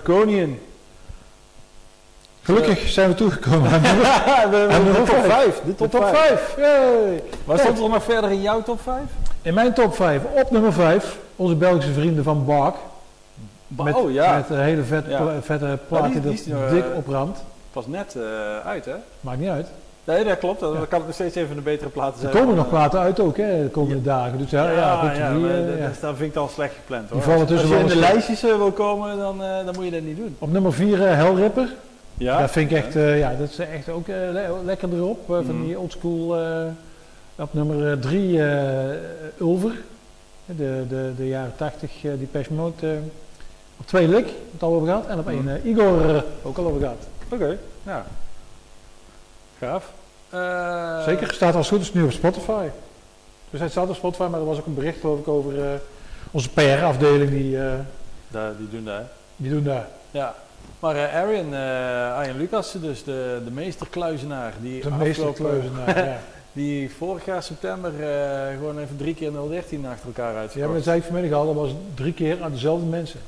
[0.00, 0.58] Draconian.
[2.42, 3.82] gelukkig zijn we toegekomen aan
[4.50, 5.26] de, aan de de top top 5.
[5.32, 5.56] 5.
[5.56, 6.16] De De top top 5.
[6.16, 6.54] 5.
[6.56, 7.22] Yay.
[7.44, 8.98] Waar stond er nog verder in jouw top 5?
[9.42, 12.74] In mijn top 5, op nummer 5, onze Belgische vrienden van Bark.
[13.66, 15.20] Met, oh ja, met een hele vet, Ja.
[15.20, 16.20] pla- vette plaat die-
[16.70, 17.38] dik eh, op brandt.
[17.72, 18.22] pas net eh,
[18.66, 18.94] uit hè?
[19.20, 19.66] Maakt niet uit.
[20.04, 20.60] Nee, dat klopt.
[20.60, 22.32] Dan kan het nog steeds even een betere plaat Er zijn.
[22.32, 24.38] komen dan, nog eh, platen uit ook, hè, de komende dagen.
[24.38, 27.22] Dus ja, ja, goed, ja, die, eh, dat- vind ik dan slecht gepland hoor.
[27.22, 29.90] Vallen Als- tussen Als je in de lijstjes eh, wil komen, dan, dan moet je
[29.90, 30.36] dat niet doen.
[30.38, 31.68] Op nummer 4 eh Hellripper.
[32.14, 35.18] Ja, Dat vind ik echt, ja, dat is echt ook le- lekker erop.
[35.26, 35.62] van Mhm.
[35.64, 36.36] die oldschool.
[37.36, 38.40] op nummer 3
[39.40, 39.72] Ulver.
[40.46, 42.98] De, de, de jaren 80, eh die Mode.
[43.80, 45.06] op 2 Lik, het al over gehad.
[45.06, 45.68] En op 1 Mhm.
[45.68, 46.96] Igor, ook al over gehad.
[47.28, 48.04] Oké, ja.
[49.64, 49.92] Gaaf.
[50.30, 52.66] Eh, Zeker, staat als het goed is nu op Spotify.
[53.50, 55.68] Dus hij staat op Spotify, maar er was ook een bericht geloof ik over eh,
[56.30, 57.30] onze PR-afdeling.
[57.30, 57.72] Die, eh,
[58.28, 59.00] Da- die doen hè.
[59.36, 59.86] die doen daar.
[60.10, 60.34] Ja.
[60.80, 66.04] Maar eh Arjen, eh Arjen Lucas, dus de, de meesterkluizenaar, die De meeste afgelopen- kleuzenaar.
[66.08, 66.18] ja.
[66.52, 70.66] Die vorig jaar september eh, gewoon even drie keer 013 achter elkaar Ja, uitverkocht.
[70.66, 73.20] maar dat zei ik vanmiddag al, dat was drie keer aan dezelfde mensen.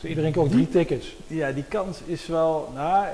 [0.00, 1.06] Dus iedereen koopt drie tickets.
[1.26, 2.70] Ja, die kans is wel.
[2.74, 3.04] Nou,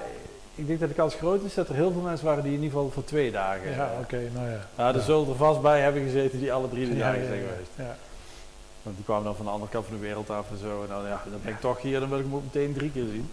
[0.63, 2.63] ik denk dat de kans groot is dat er heel veel mensen waren die in
[2.63, 3.71] ieder geval voor twee dagen.
[3.71, 4.59] Ja, eh, oké, nou ja.
[4.77, 5.01] ja, er Ja.
[5.01, 7.71] zullen er vast bij hebben gezeten die alle drie de Ja, dagen ja, zijn geweest.
[7.77, 7.97] ja.
[8.83, 10.83] Want die kwamen dan van de andere kant van de wereld af en zo.
[10.83, 12.91] En dan, ja, dan ben ik toch hier, dan wil ik hem ook meteen drie
[12.91, 13.31] keer zien.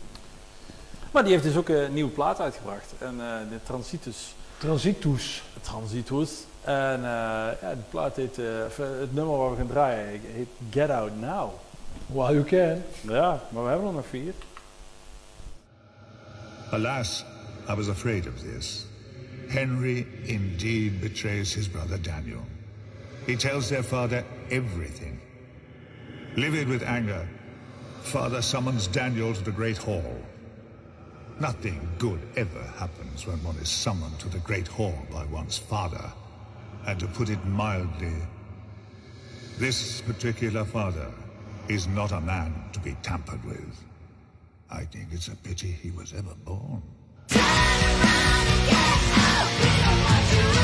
[1.12, 2.94] Maar die heeft dus ook een nieuwe plaat uitgebracht.
[2.98, 4.36] En eh, de Transitus.
[4.58, 5.44] Transitus.
[5.62, 6.32] Transitus.
[6.64, 7.02] En eh,
[7.62, 11.50] ja, die plaat heet, of, het nummer waar we gaan draaien heet Get Out Now.
[12.06, 12.84] While you can.
[13.14, 14.34] Ja, maar we hebben er nog vier.
[16.72, 17.24] Alas,
[17.68, 18.86] I was afraid of this.
[19.50, 22.44] Henry indeed betrays his brother Daniel.
[23.26, 25.20] He tells their father everything.
[26.36, 27.28] Livid with anger,
[28.02, 30.16] father summons Daniel to the great hall.
[31.40, 36.12] Nothing good ever happens when one is summoned to the great hall by one's father.
[36.86, 38.14] And to put it mildly,
[39.58, 41.12] this particular father
[41.68, 43.89] is not a man to be tampered with.
[44.72, 46.84] I think it's a pity he was ever born.
[50.30, 50.59] Get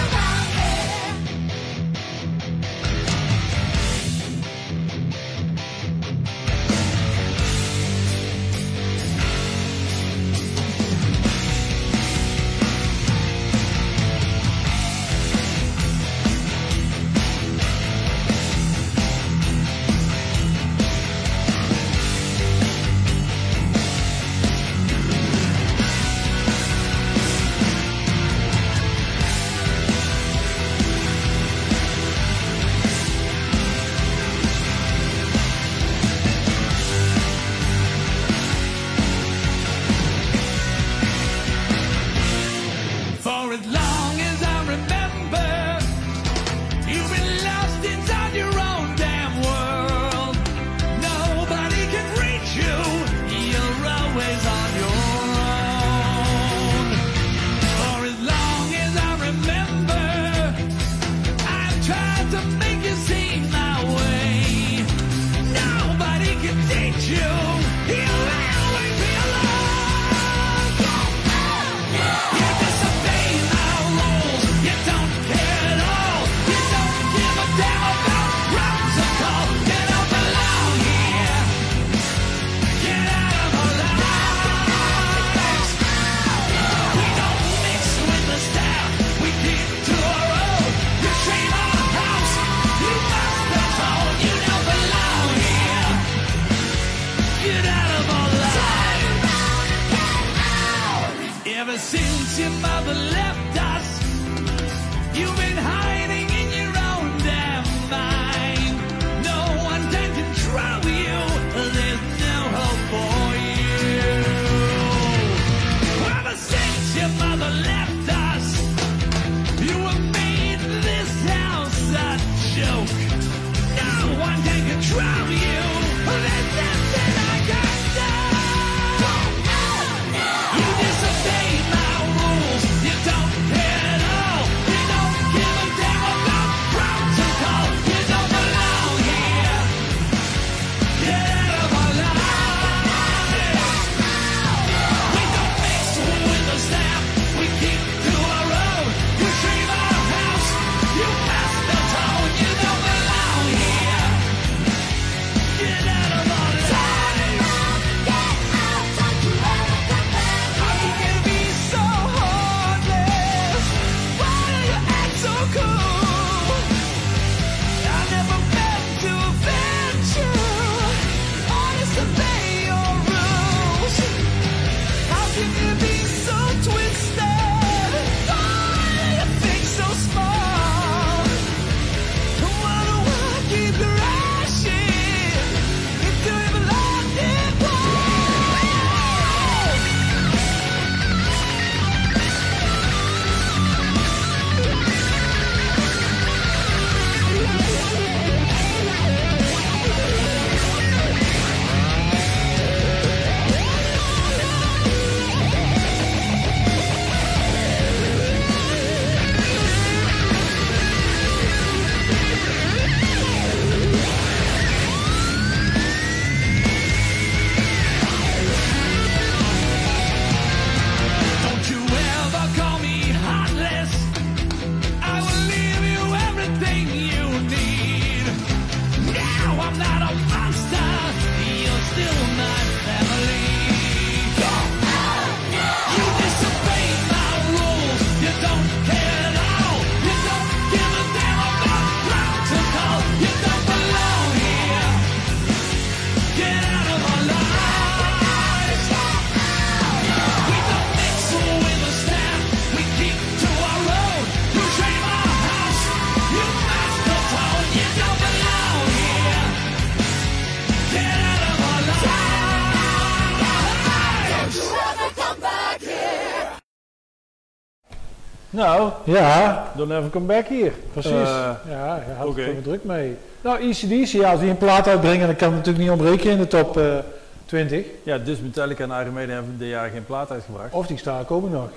[268.55, 270.71] Nou, Ja, don't ever come back hier.
[270.91, 271.11] precies.
[271.11, 272.41] Eh, ja, hij had oké.
[272.41, 273.17] er druk mee.
[273.41, 276.37] Nou, ECDC, ja, als die een plaat uitbrengen, dan kan het natuurlijk niet ontbreken in
[276.37, 276.97] de top eh
[277.45, 277.85] 20.
[278.03, 280.73] Ja, dus Metallica en Iron Maiden hebben dit jaar geen plaat uitgebracht.
[280.73, 281.69] Of die staan komen nog.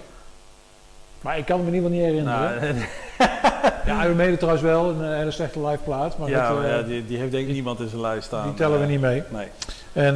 [1.20, 2.74] Maar ik kan me in ieder geval niet herinneren.
[2.74, 2.84] Nou,
[3.86, 6.18] Ja, Iron Maiden trouwens wel, een eh, hele slechte live plaat.
[6.18, 8.44] Maar ja, dat, ja, die, die heeft denk ik niemand in zijn lijst staan.
[8.44, 9.22] die tellen we niet mee.
[9.28, 9.46] Nee.
[9.92, 10.14] En,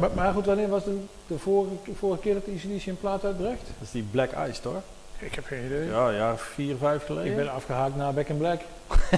[0.00, 3.60] maar, maar goed, wanneer was de, de vorige, vorige keer dat ECDC een plaat uitbracht?
[3.78, 4.80] Dat is die Black Ice, toch?
[5.18, 5.86] Ik heb geen idee.
[5.86, 7.30] Ja, of vier, vijf geleden.
[7.30, 8.60] Ik ben afgehaakt naar Back in Black.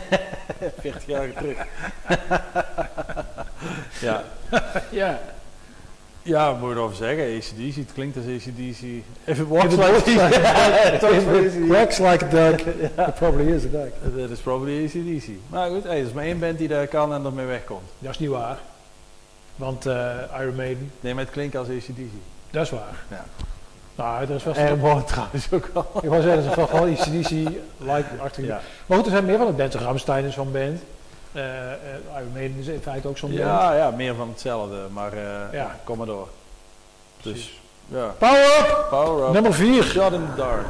[0.81, 1.59] 40 jaar terug.
[4.01, 4.25] ja.
[4.91, 5.21] Ja.
[6.23, 7.37] ja, moet je erover zeggen.
[7.37, 8.83] ACDC, het klinkt als ACDC.
[9.25, 11.01] If it walks like walks like a it
[11.69, 12.61] talks like a duck.
[12.61, 13.93] It probably is a duck.
[14.17, 15.29] Dat is probably ACDC.
[15.49, 17.89] Maar goed, hey, er is maar één band die daar kan en ermee wegkomt.
[17.99, 18.59] Dat is niet waar.
[19.57, 22.11] Want eh, Iron Maiden, Nee, maar het klinkt als ACDC.
[22.51, 23.05] dat is waar.
[23.11, 23.25] Ja.
[23.97, 24.59] Nou, er is vast...
[24.59, 25.87] Airborne trouwens ook al.
[26.03, 28.45] Ik wou zeggen, dat is wel ECDC-like-achtig.
[28.45, 28.61] Ja.
[28.87, 29.77] Maar goed, er zijn meer van de bands.
[29.77, 30.81] Ramstein is zo'n band.
[31.33, 31.79] Eh, eh,
[32.19, 33.41] Iron Maiden is in feite ook zo'n band.
[33.43, 35.77] Ja, ja, meer van hetzelfde, maar eh, Ja.
[35.85, 36.29] kom maar door.
[37.23, 38.07] Dus, ja.
[38.19, 38.87] Power up!
[38.91, 39.33] Power up.
[39.33, 39.83] Nummer 4.
[39.83, 40.65] Shot in the dark.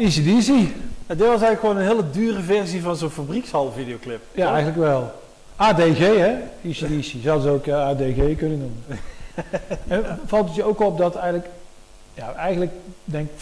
[0.00, 0.68] Easy easy.
[1.06, 4.20] Ja, dit was eigenlijk gewoon een hele dure versie van zo'n fabriekshal videoclip.
[4.32, 5.12] Ja, eigenlijk wel.
[5.56, 6.36] ADG, hè?
[6.62, 7.22] ECDC.
[7.22, 9.00] Zouden ze ook eh, ADG kunnen noemen.
[9.88, 11.48] en valt het je ook op dat eigenlijk,
[12.14, 12.72] ja, eigenlijk
[13.04, 13.38] denk ik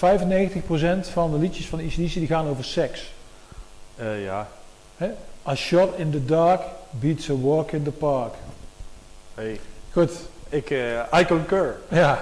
[1.08, 3.12] 95% van de liedjes van ECDC die gaan over seks.
[3.96, 4.48] Eh, ja.
[5.46, 6.60] A shot in the dark
[6.90, 8.34] beats a walk in the park.
[9.34, 9.60] Hey.
[9.92, 10.10] Goed,
[10.48, 11.76] Ik, eh I concur.
[11.88, 12.18] ja.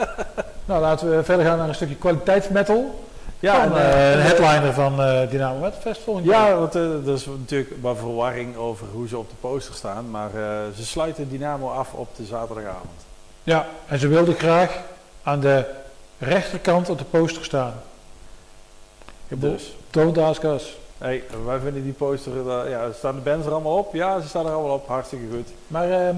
[0.66, 3.07] nou, laten we verder gaan naar een stukje kwaliteitsmetal.
[3.40, 6.48] Ja, en, een, eh, een en, headliner van eh Dynamo Wetfest volgend jaar.
[6.48, 10.10] Ja, want eh, er is natuurlijk wat verwarring over hoe ze op de poster staan.
[10.10, 13.04] Maar eh, ze sluiten Dynamo af op de zaterdagavond.
[13.42, 14.78] Ja, en ze wilden graag
[15.22, 15.64] aan de
[16.18, 17.72] rechterkant op de poster staan.
[19.28, 20.78] Ik bedoel, Dus, Don't ask us.
[20.98, 23.94] hey, wij vinden die poster, eh, ja, staan de bands er allemaal op?
[23.94, 24.88] Ja, ze staan er allemaal op.
[24.88, 25.48] Hartstikke goed.
[25.66, 26.16] Maar ehm,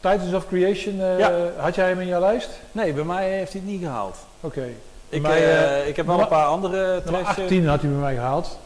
[0.00, 1.32] Titans of Creation, eh, Ja.
[1.56, 2.48] had jij hem in jouw lijst?
[2.72, 4.16] Nee, bij mij heeft hij het niet gehaald.
[4.40, 4.66] Oké.
[5.08, 7.20] Ik, mij, eh, eh, ik heb wel een paar andere trash...
[7.20, 8.58] eh, 18 had hij bij mij gehaald.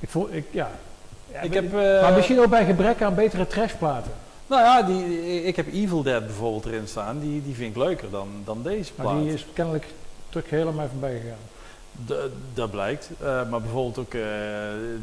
[0.00, 0.70] Ik voel, ik, ja.
[1.32, 4.12] Ja, ik heb, eh, maar misschien ook bij gebrek aan betere trashplaten.
[4.46, 7.18] Nou ja, die, ik heb Evil Dead bijvoorbeeld erin staan.
[7.18, 9.06] Die, die vind ik leuker dan, dan deze plaat.
[9.06, 9.86] Maar die is kennelijk
[10.50, 12.26] aan mij voorbij gegaan.
[12.54, 13.10] Dat blijkt.
[13.20, 14.12] Maar bijvoorbeeld ook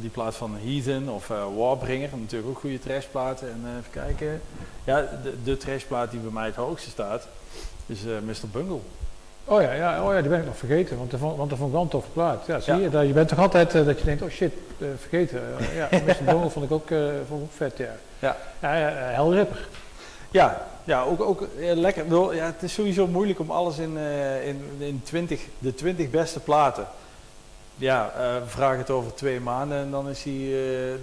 [0.01, 1.27] die plaat van Heathen of
[1.57, 2.09] Warbringer.
[2.13, 3.47] Natuurlijk ook goede trashplaten.
[3.47, 4.41] En even kijken.
[4.83, 7.27] Ja, de, de trashplaat die bij mij het hoogste staat
[7.85, 8.47] is Mr.
[8.51, 8.79] Bungle.
[9.45, 11.57] Oh ja, ja, oh ja, die ben ik nog vergeten, want dat vond, want dat
[11.57, 12.45] vond ik wel een toffe plaat.
[12.45, 12.79] Ja, zie Ja.
[12.79, 15.41] je, dat, je bent toch altijd eh, dat je denkt, oh shit, eh, vergeten.
[15.59, 16.25] Eh, ja, Mr.
[16.31, 16.87] Donald vond ik ook,
[17.27, 17.95] vond ik ook vet, ja.
[18.19, 18.35] Ja.
[18.61, 19.67] Ja, ja, eh, Hell Ripper.
[20.31, 22.09] Ja, ja ook, ook lekker.
[22.09, 23.97] Wel, Ja, het is sowieso moeilijk om alles in,
[24.45, 26.85] in, in 20, de 20 beste platen.
[27.75, 28.11] Ja,
[28.45, 30.49] vraag het over twee maanden en dan is die,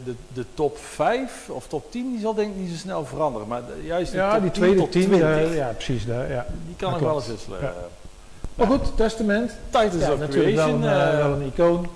[0.05, 3.49] de, de top 5 of top 10, die zal denk ik niet zo snel veranderen.
[3.49, 6.07] Maar de- juist die Ja, top die 10 tweede tot tien, 20, eh, ja, precies.
[6.07, 6.47] daar, ja.
[6.67, 7.61] die kan nog wel eens wisselen.
[7.61, 7.73] Ja.
[8.61, 9.53] Maar goed, Testament.
[9.70, 11.89] Titans Ja, of natuurlijk wel een, eh, eh, wel een icoon,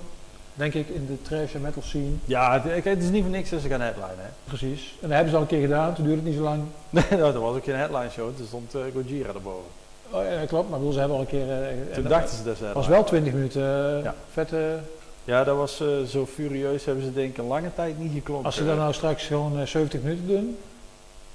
[0.55, 2.11] denk ik, in de trash en metal scene.
[2.25, 4.17] ja, het, is niet voor niks dat ze gaan headlinen.
[4.19, 4.29] Hè.
[4.45, 4.95] Precies.
[5.01, 6.63] En dat hebben ze al een keer gedaan, toen duurde het niet zo lang.
[6.91, 9.71] Nee, nou, dat was ook geen headline show, toen stond eh, Gojira erboven.
[10.11, 11.51] Oh ja, klopt, maar bedoel, ze hebben al een keer...
[11.51, 12.95] en Toen dachten ze dat ze was headline.
[12.95, 13.63] wel 20 minuten
[14.03, 14.15] Ja.
[14.33, 14.79] vette...
[15.25, 18.47] Ja, dat was zo furieus, hebben ze denk ik een lange tijd niet geklonken.
[18.47, 20.57] Als ze dan nou straks gewoon eh, 70 minuten doen,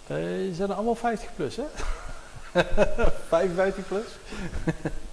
[0.07, 1.63] ze zijn allemaal 50 plus, hè?
[3.27, 4.03] 55 plus.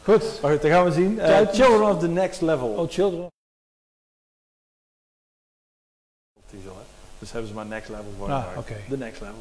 [0.06, 0.40] Goed.
[0.42, 1.20] Maar goed, dan gaan we zien.
[1.20, 1.48] Eh.
[1.52, 2.68] Children of the Next Level.
[2.68, 3.28] Oh, Children.
[7.18, 8.76] Dus hebben ze maar Next Level voor Ah, oké.
[8.88, 9.40] The Next Level.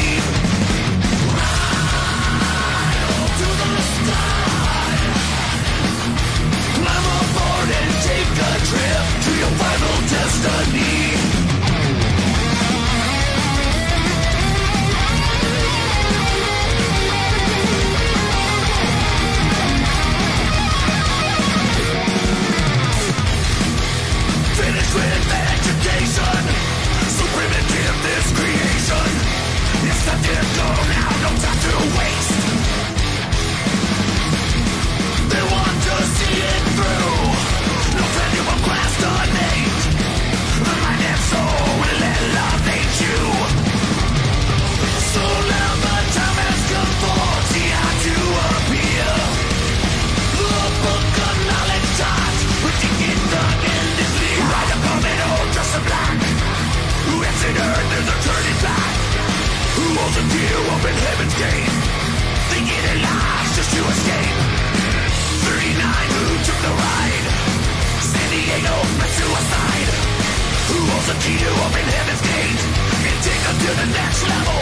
[8.71, 11.20] trip to your final destiny.
[71.29, 71.53] you
[71.85, 72.61] heaven's gate
[73.05, 74.59] and take to the next level.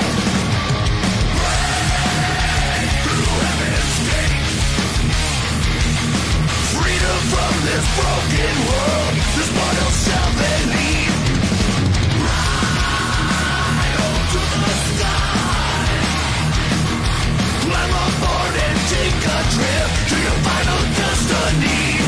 [1.40, 4.44] Break through heaven's gate.
[6.76, 9.50] Freedom from this broken world, this
[10.76, 11.12] need.
[12.28, 15.40] Ride up to the sky.
[17.90, 21.99] Aboard and take a trip to your final destiny.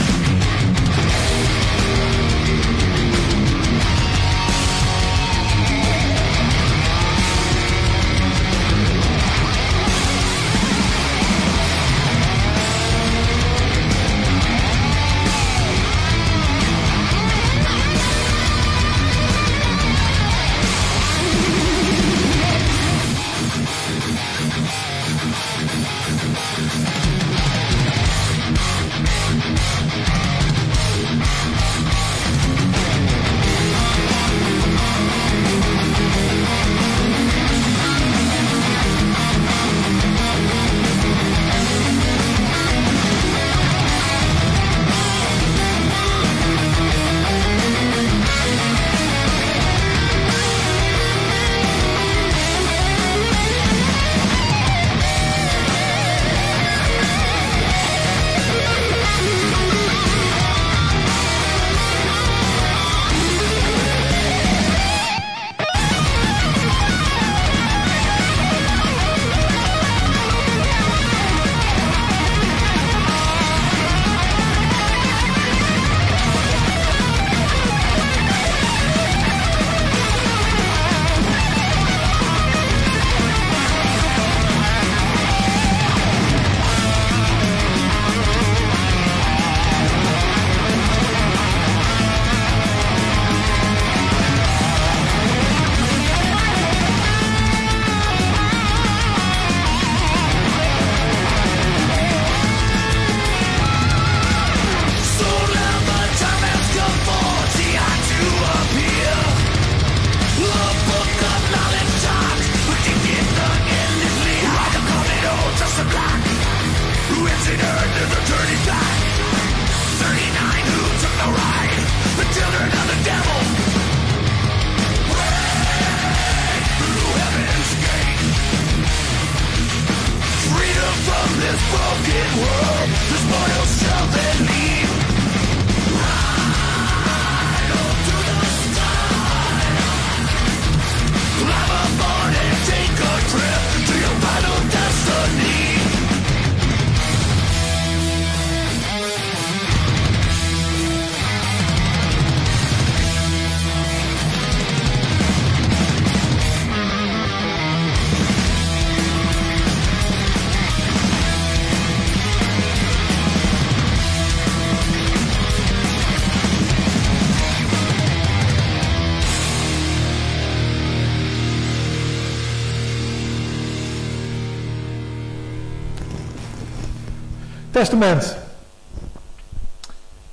[177.82, 178.36] Testament.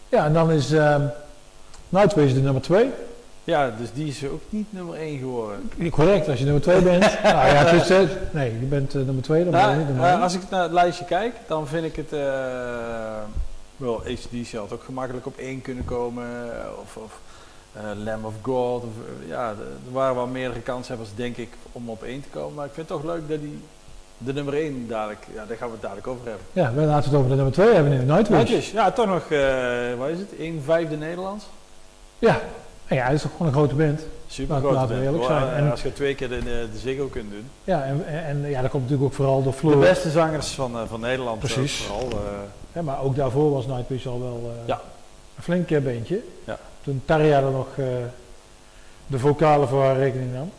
[0.08, 1.02] Ja, en dan is ehm
[1.88, 2.90] Nightwish de nummer 2.
[3.44, 5.70] Ja, dus die is ook niet nummer 1 geworden.
[5.90, 7.02] Correct, als je nummer 2 bent.
[7.22, 9.88] nou ja, het is, nee, je bent eh, nummer 2, dan ben je Nou, niet
[9.88, 12.12] nummer eh, als ik naar het lijstje kijk, dan vind ik het...
[12.12, 12.20] eh
[13.76, 16.26] wel, ACDC had ook gemakkelijk op 1 kunnen komen.
[16.82, 17.20] Of, of
[18.04, 18.82] Lamb of God.
[18.82, 18.90] Of,
[19.26, 19.48] ja,
[19.86, 22.54] er waren wel meerdere kanshebbers, denk ik, om op 1 te komen.
[22.54, 23.62] Maar ik vind het toch leuk dat die
[24.18, 25.26] de nummer 1 dadelijk...
[25.34, 26.44] Ja, daar gaan we het dadelijk over hebben.
[26.52, 28.38] Ja, we laten het over de nummer 2 hebben nu, Nightwish.
[28.38, 30.36] Nightwish, ja, toch nog, eh wat is het?
[30.38, 31.44] 1 vijfde Nederlands?
[32.18, 32.40] Ja.
[32.86, 34.00] En ja, het is toch gewoon een grote band.
[34.26, 35.14] Super Laten- grote laten we band.
[35.22, 35.64] eerlijk zijn.
[35.64, 37.50] En- Als je twee keer de, de, de Ziggo kunt doen.
[37.64, 39.78] Ja, en, en, ja, dat komt natuurlijk ook vooral door De Floor.
[39.78, 41.42] beste zangers van, eh, van Nederland.
[41.44, 41.76] eh, Precies.
[41.82, 42.16] vooral, eh,
[42.72, 44.80] Ja, maar ook daarvoor was Nightwish al wel eh, Ja.
[45.36, 46.20] een flink eh, beentje.
[46.44, 46.58] Ja.
[46.84, 47.84] Toen Tarja er nog eh,
[49.06, 50.50] de vocalen voor haar rekening nam.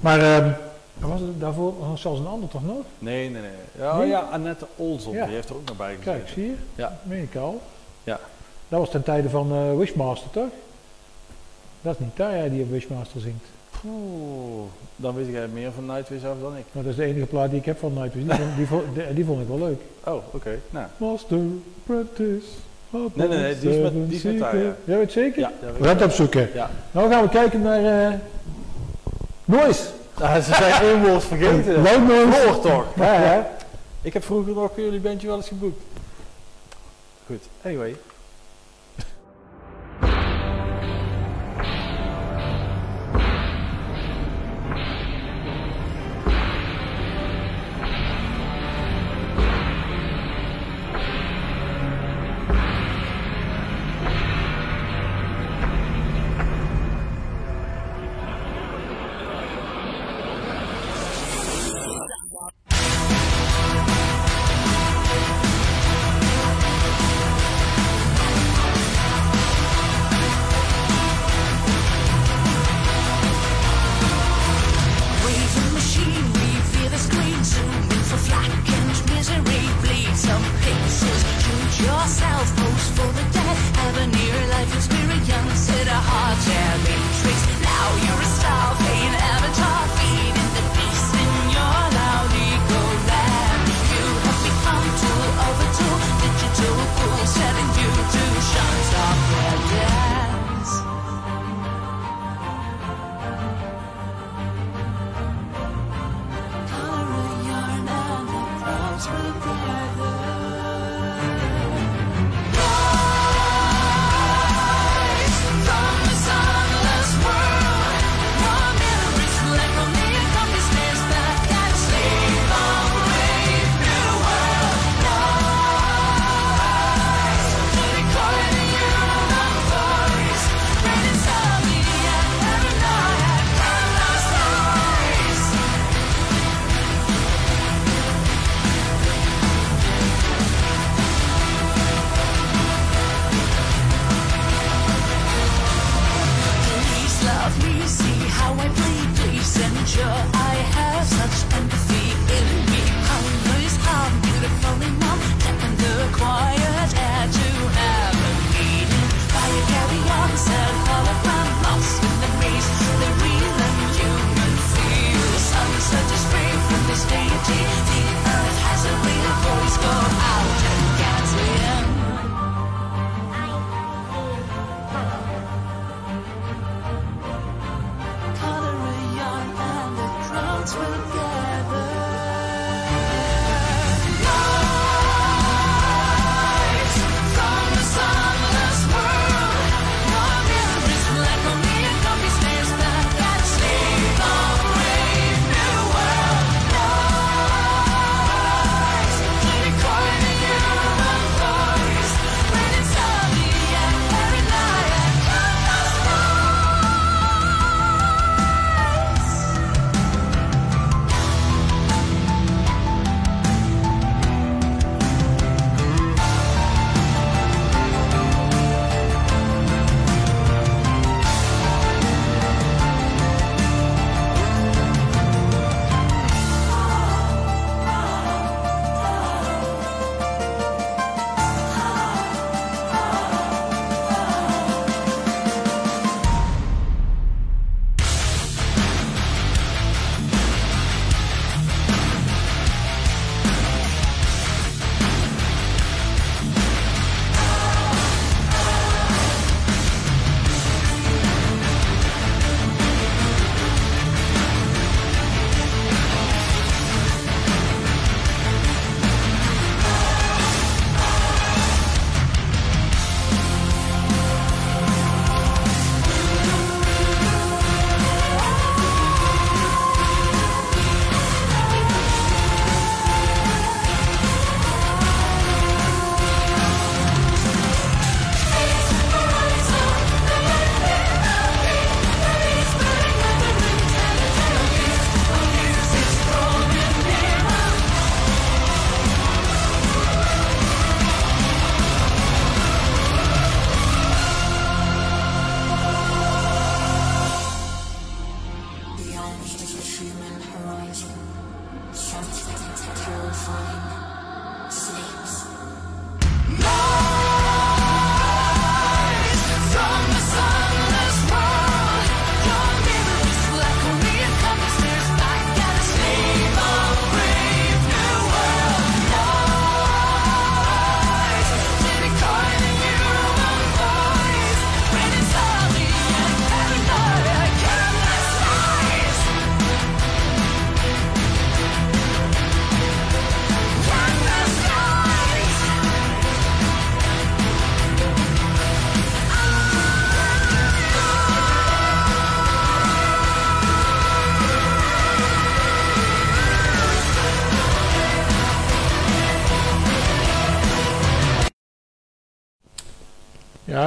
[0.00, 0.18] Maar
[0.98, 2.76] was het daarvoor was zelfs een ander toch nog?
[2.98, 3.50] nee, nee, nee.
[3.78, 4.08] Ja, Nee?
[4.08, 5.24] ja Annette Olson, Ja.
[5.26, 6.12] die heeft er ook nog bij gezeten.
[6.12, 6.54] Kijk, zie je?
[6.74, 6.98] Ja.
[7.02, 7.60] Meen ik al.
[8.04, 8.20] Ja.
[8.68, 10.48] Dat was ten tijde van eh, Wishmaster, toch?
[11.82, 13.44] Dat is niet Tarja die op Wishmaster zingt.
[13.86, 14.62] Oeh,
[14.96, 16.64] dan weet jij meer van Nightwish af dan ik.
[16.72, 18.24] Maar dat is de enige plaat die ik heb van Nightwish.
[18.24, 19.80] Die, vond- die, vond- die, die vond ik wel leuk.
[20.06, 20.58] Oh, oké.
[20.70, 20.86] Nou.
[20.96, 21.38] Master,
[21.86, 22.46] Practice.
[22.90, 24.74] Nee, nee, nee, die is met- die is met Tarja.
[24.84, 25.40] Jij weet zeker?
[25.40, 26.48] Ja, weet We ik gaan het opzoeken.
[26.54, 26.70] Ja.
[26.92, 28.14] Nou gaan we kijken naar eh
[29.44, 29.82] Noise.
[30.20, 31.82] Ah, ze zijn één woord vergeten.
[31.82, 32.46] Noise.
[32.46, 32.84] Hoor toch.
[32.96, 33.40] Ja, hè?
[34.02, 35.82] Ik heb vroeger nog jullie bandje wel eens geboekt.
[37.26, 37.96] Goed, anyway.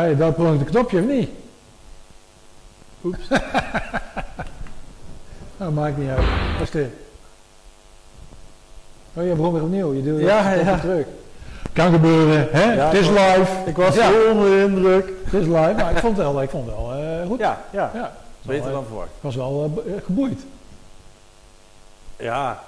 [0.10, 1.30] Je dat per een knopje of niet?
[3.04, 3.28] Oeps.
[5.58, 6.26] nou, maakt niet uit.
[6.62, 6.88] Is dit.
[9.14, 9.94] Oh, je begon weer opnieuw.
[9.94, 10.80] Je doet Ja, het ja.
[10.80, 11.06] terug.
[11.74, 12.74] Kan gebeuren, hè?
[12.74, 13.52] Ja, het is was- live.
[13.66, 15.10] Ik was ja, onder de indruk.
[15.24, 17.40] het is live, maar ik vond het wel, ik vond het wel eh, goed.
[17.40, 17.92] Ja, ja.
[17.94, 18.12] Ja.
[18.42, 19.08] Beter Wel, dan eh, verwacht.
[19.10, 20.40] Ik was wel eh, geboeid.
[22.18, 22.60] Ja,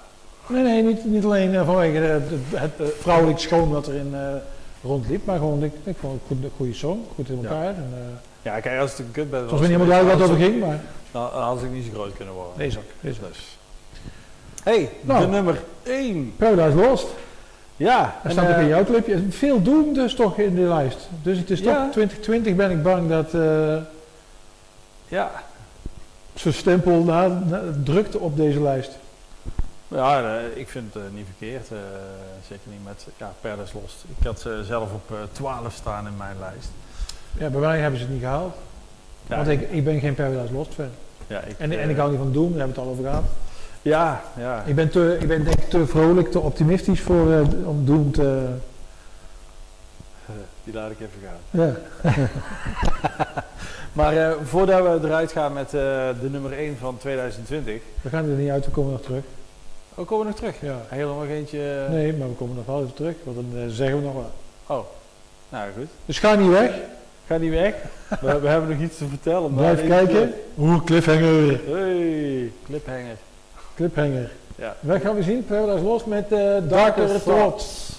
[0.49, 4.19] Nee, nee, niet, niet alleen vanwege het, het, het, vrouwelijk schoon wat erin eh,
[4.83, 7.47] rondliep, maar gewoon, ik, ik vond het een goede song, goed in Ja.
[7.47, 7.67] elkaar.
[7.67, 7.99] En, eh,
[8.41, 10.59] ja kijk, als het een kut het was me niet helemaal duidelijk wat over ging,
[10.59, 10.79] maar
[11.11, 12.53] Dan, dan had ik niet zo groot kunnen worden.
[12.57, 12.83] Deze ook.
[13.01, 13.17] Dus.
[14.63, 15.19] hey, Nou.
[15.19, 16.33] de nummer 1.
[16.37, 17.07] Paradise Lost.
[17.77, 19.19] Ja, en, staat ook eh, in jouw clipje.
[19.29, 21.09] Veel doen dus toch in de lijst.
[21.23, 21.65] Dus het is Ja.
[21.83, 23.75] toch 2020 ben ik bang dat eh
[25.07, 25.31] Ja,
[26.33, 28.91] zijn stempel na, na- drukte op deze lijst.
[29.89, 31.71] Ja, eh, ik vind het eh, niet verkeerd.
[31.71, 31.77] eh,
[32.47, 34.03] zeker niet met ja, Lost.
[34.19, 36.69] Ik had ze zelf op eh 12 staan in mijn lijst.
[37.37, 38.55] Ja, bij mij hebben ze het niet gehaald.
[39.27, 40.89] Ja, Want ik, ik ben geen Paradise Lost fan.
[41.27, 43.03] ja, ik, En, en ik hou niet van Doom, daar hebben we het al over
[43.03, 43.23] gehad.
[43.81, 44.63] Ja, ja.
[44.65, 48.11] Ik ben, te, ik ben denk ik te vrolijk, te optimistisch voor, eh, om Doom
[48.11, 48.47] te...
[50.63, 51.39] Die laat ik even gaan.
[51.49, 51.75] Ja.
[53.93, 57.81] Maar voordat we eruit gaan met de nummer 1 van 2020.
[58.01, 59.23] We gaan er niet uit, we komen nog terug.
[59.99, 60.55] Oh, komen we nog terug?
[60.61, 60.81] Ja.
[60.87, 61.83] Helemaal nog eentje.
[61.85, 64.13] eh, Nee, maar we komen nog wel even terug, want dan eh, zeggen we nog
[64.13, 64.29] wat.
[64.67, 64.85] Oh,
[65.49, 65.87] nou goed.
[66.05, 66.71] Dus ga niet weg,
[67.27, 67.73] Ga niet weg.
[68.21, 69.53] we, we hebben nog iets te vertellen.
[69.53, 70.33] maar blijf ik, kijken.
[70.59, 71.53] Oeh, cliffhanger.
[71.53, 73.15] eh, Hey, cliphanger.
[73.75, 74.31] Cliffhanger.
[74.55, 74.75] Ja.
[74.79, 77.89] Wij gaan we zien, Paradise Lost met eh Darker Thoughts.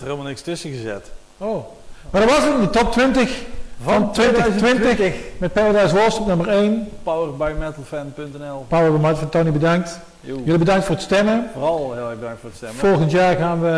[0.00, 1.10] Er helemaal niks tussen gezet.
[1.38, 1.64] oh.
[2.10, 3.42] Maar dat was het, de top 20
[3.82, 6.88] van 2020 met Paradise Lost op nummer 1.
[7.02, 9.98] Poweredbymetalfan.nl Power by Mart van Tony bedankt.
[10.20, 10.36] Yo.
[10.44, 11.50] Jullie bedankt voor het stemmen.
[11.52, 12.78] Vooral heel erg bedankt voor het stemmen.
[12.78, 13.68] Volgend jaar gaan we,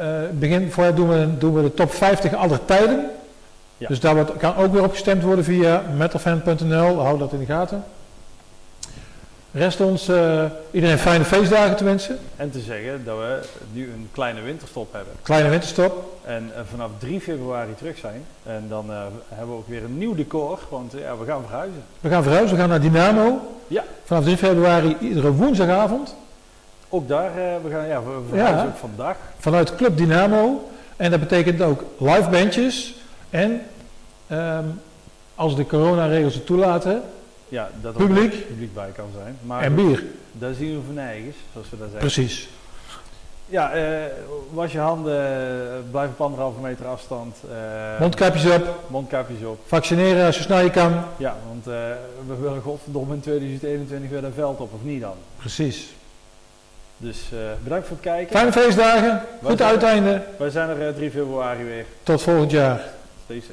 [0.00, 3.10] eh begin, voorjaar doen we, doen we de top 50 aller tijden.
[3.78, 3.88] Ja.
[3.88, 6.98] Dus daar wordt, kan ook weer op gestemd worden via metalfan.nl.
[6.98, 7.84] Hou dat in de gaten.
[9.54, 12.18] Rest ons eh, iedereen fijne feestdagen te wensen.
[12.36, 13.40] En te zeggen dat we
[13.72, 15.12] nu een kleine winterstop hebben.
[15.22, 16.18] Kleine winterstop.
[16.24, 18.24] En eh, vanaf 3 februari terug zijn.
[18.42, 18.96] En dan eh,
[19.28, 20.58] hebben we ook weer een nieuw decor.
[20.68, 21.82] Want ja, we gaan verhuizen.
[22.00, 23.40] We gaan verhuizen, we gaan naar Dynamo.
[23.66, 23.84] Ja.
[24.04, 26.14] Vanaf 3 februari iedere woensdagavond.
[26.88, 27.30] Ook daar,
[27.62, 28.64] we gaan ja, we verhuizen Ja.
[28.66, 29.16] ook vandaag.
[29.38, 30.68] Vanuit Club Dynamo.
[30.96, 32.94] En dat betekent ook live bandjes.
[33.30, 33.60] En
[34.26, 34.64] ehm,
[35.34, 37.02] als de coronaregels het toelaten,
[37.48, 38.34] Ja, dat er Publiek.
[38.34, 39.36] ook publiek bij kan zijn.
[39.42, 40.02] Maar en bier.
[40.32, 42.10] dat zien we van eigens, zoals we dat zeggen.
[42.12, 42.48] Precies.
[43.46, 43.82] Ja, eh,
[44.50, 47.36] was je handen, eh, blijf op anderhalve meter afstand.
[47.50, 48.78] eh, Mondkapjes op.
[48.86, 49.58] mondkapjes op.
[49.66, 50.92] Vaccineren als je snel je kan.
[51.16, 51.72] Ja, want eh,
[52.26, 55.14] we willen godverdomme in 2021 weer een veld op, of niet dan?
[55.36, 55.94] Precies.
[56.96, 57.18] Dus
[57.62, 58.36] bedankt voor het kijken.
[58.36, 59.22] Fijne feestdagen.
[59.42, 60.22] Goed uiteinde.
[60.38, 61.84] Wij zijn er eh, 3 februari weer.
[62.02, 62.80] Tot volgend jaar.
[63.24, 63.52] Stay safe.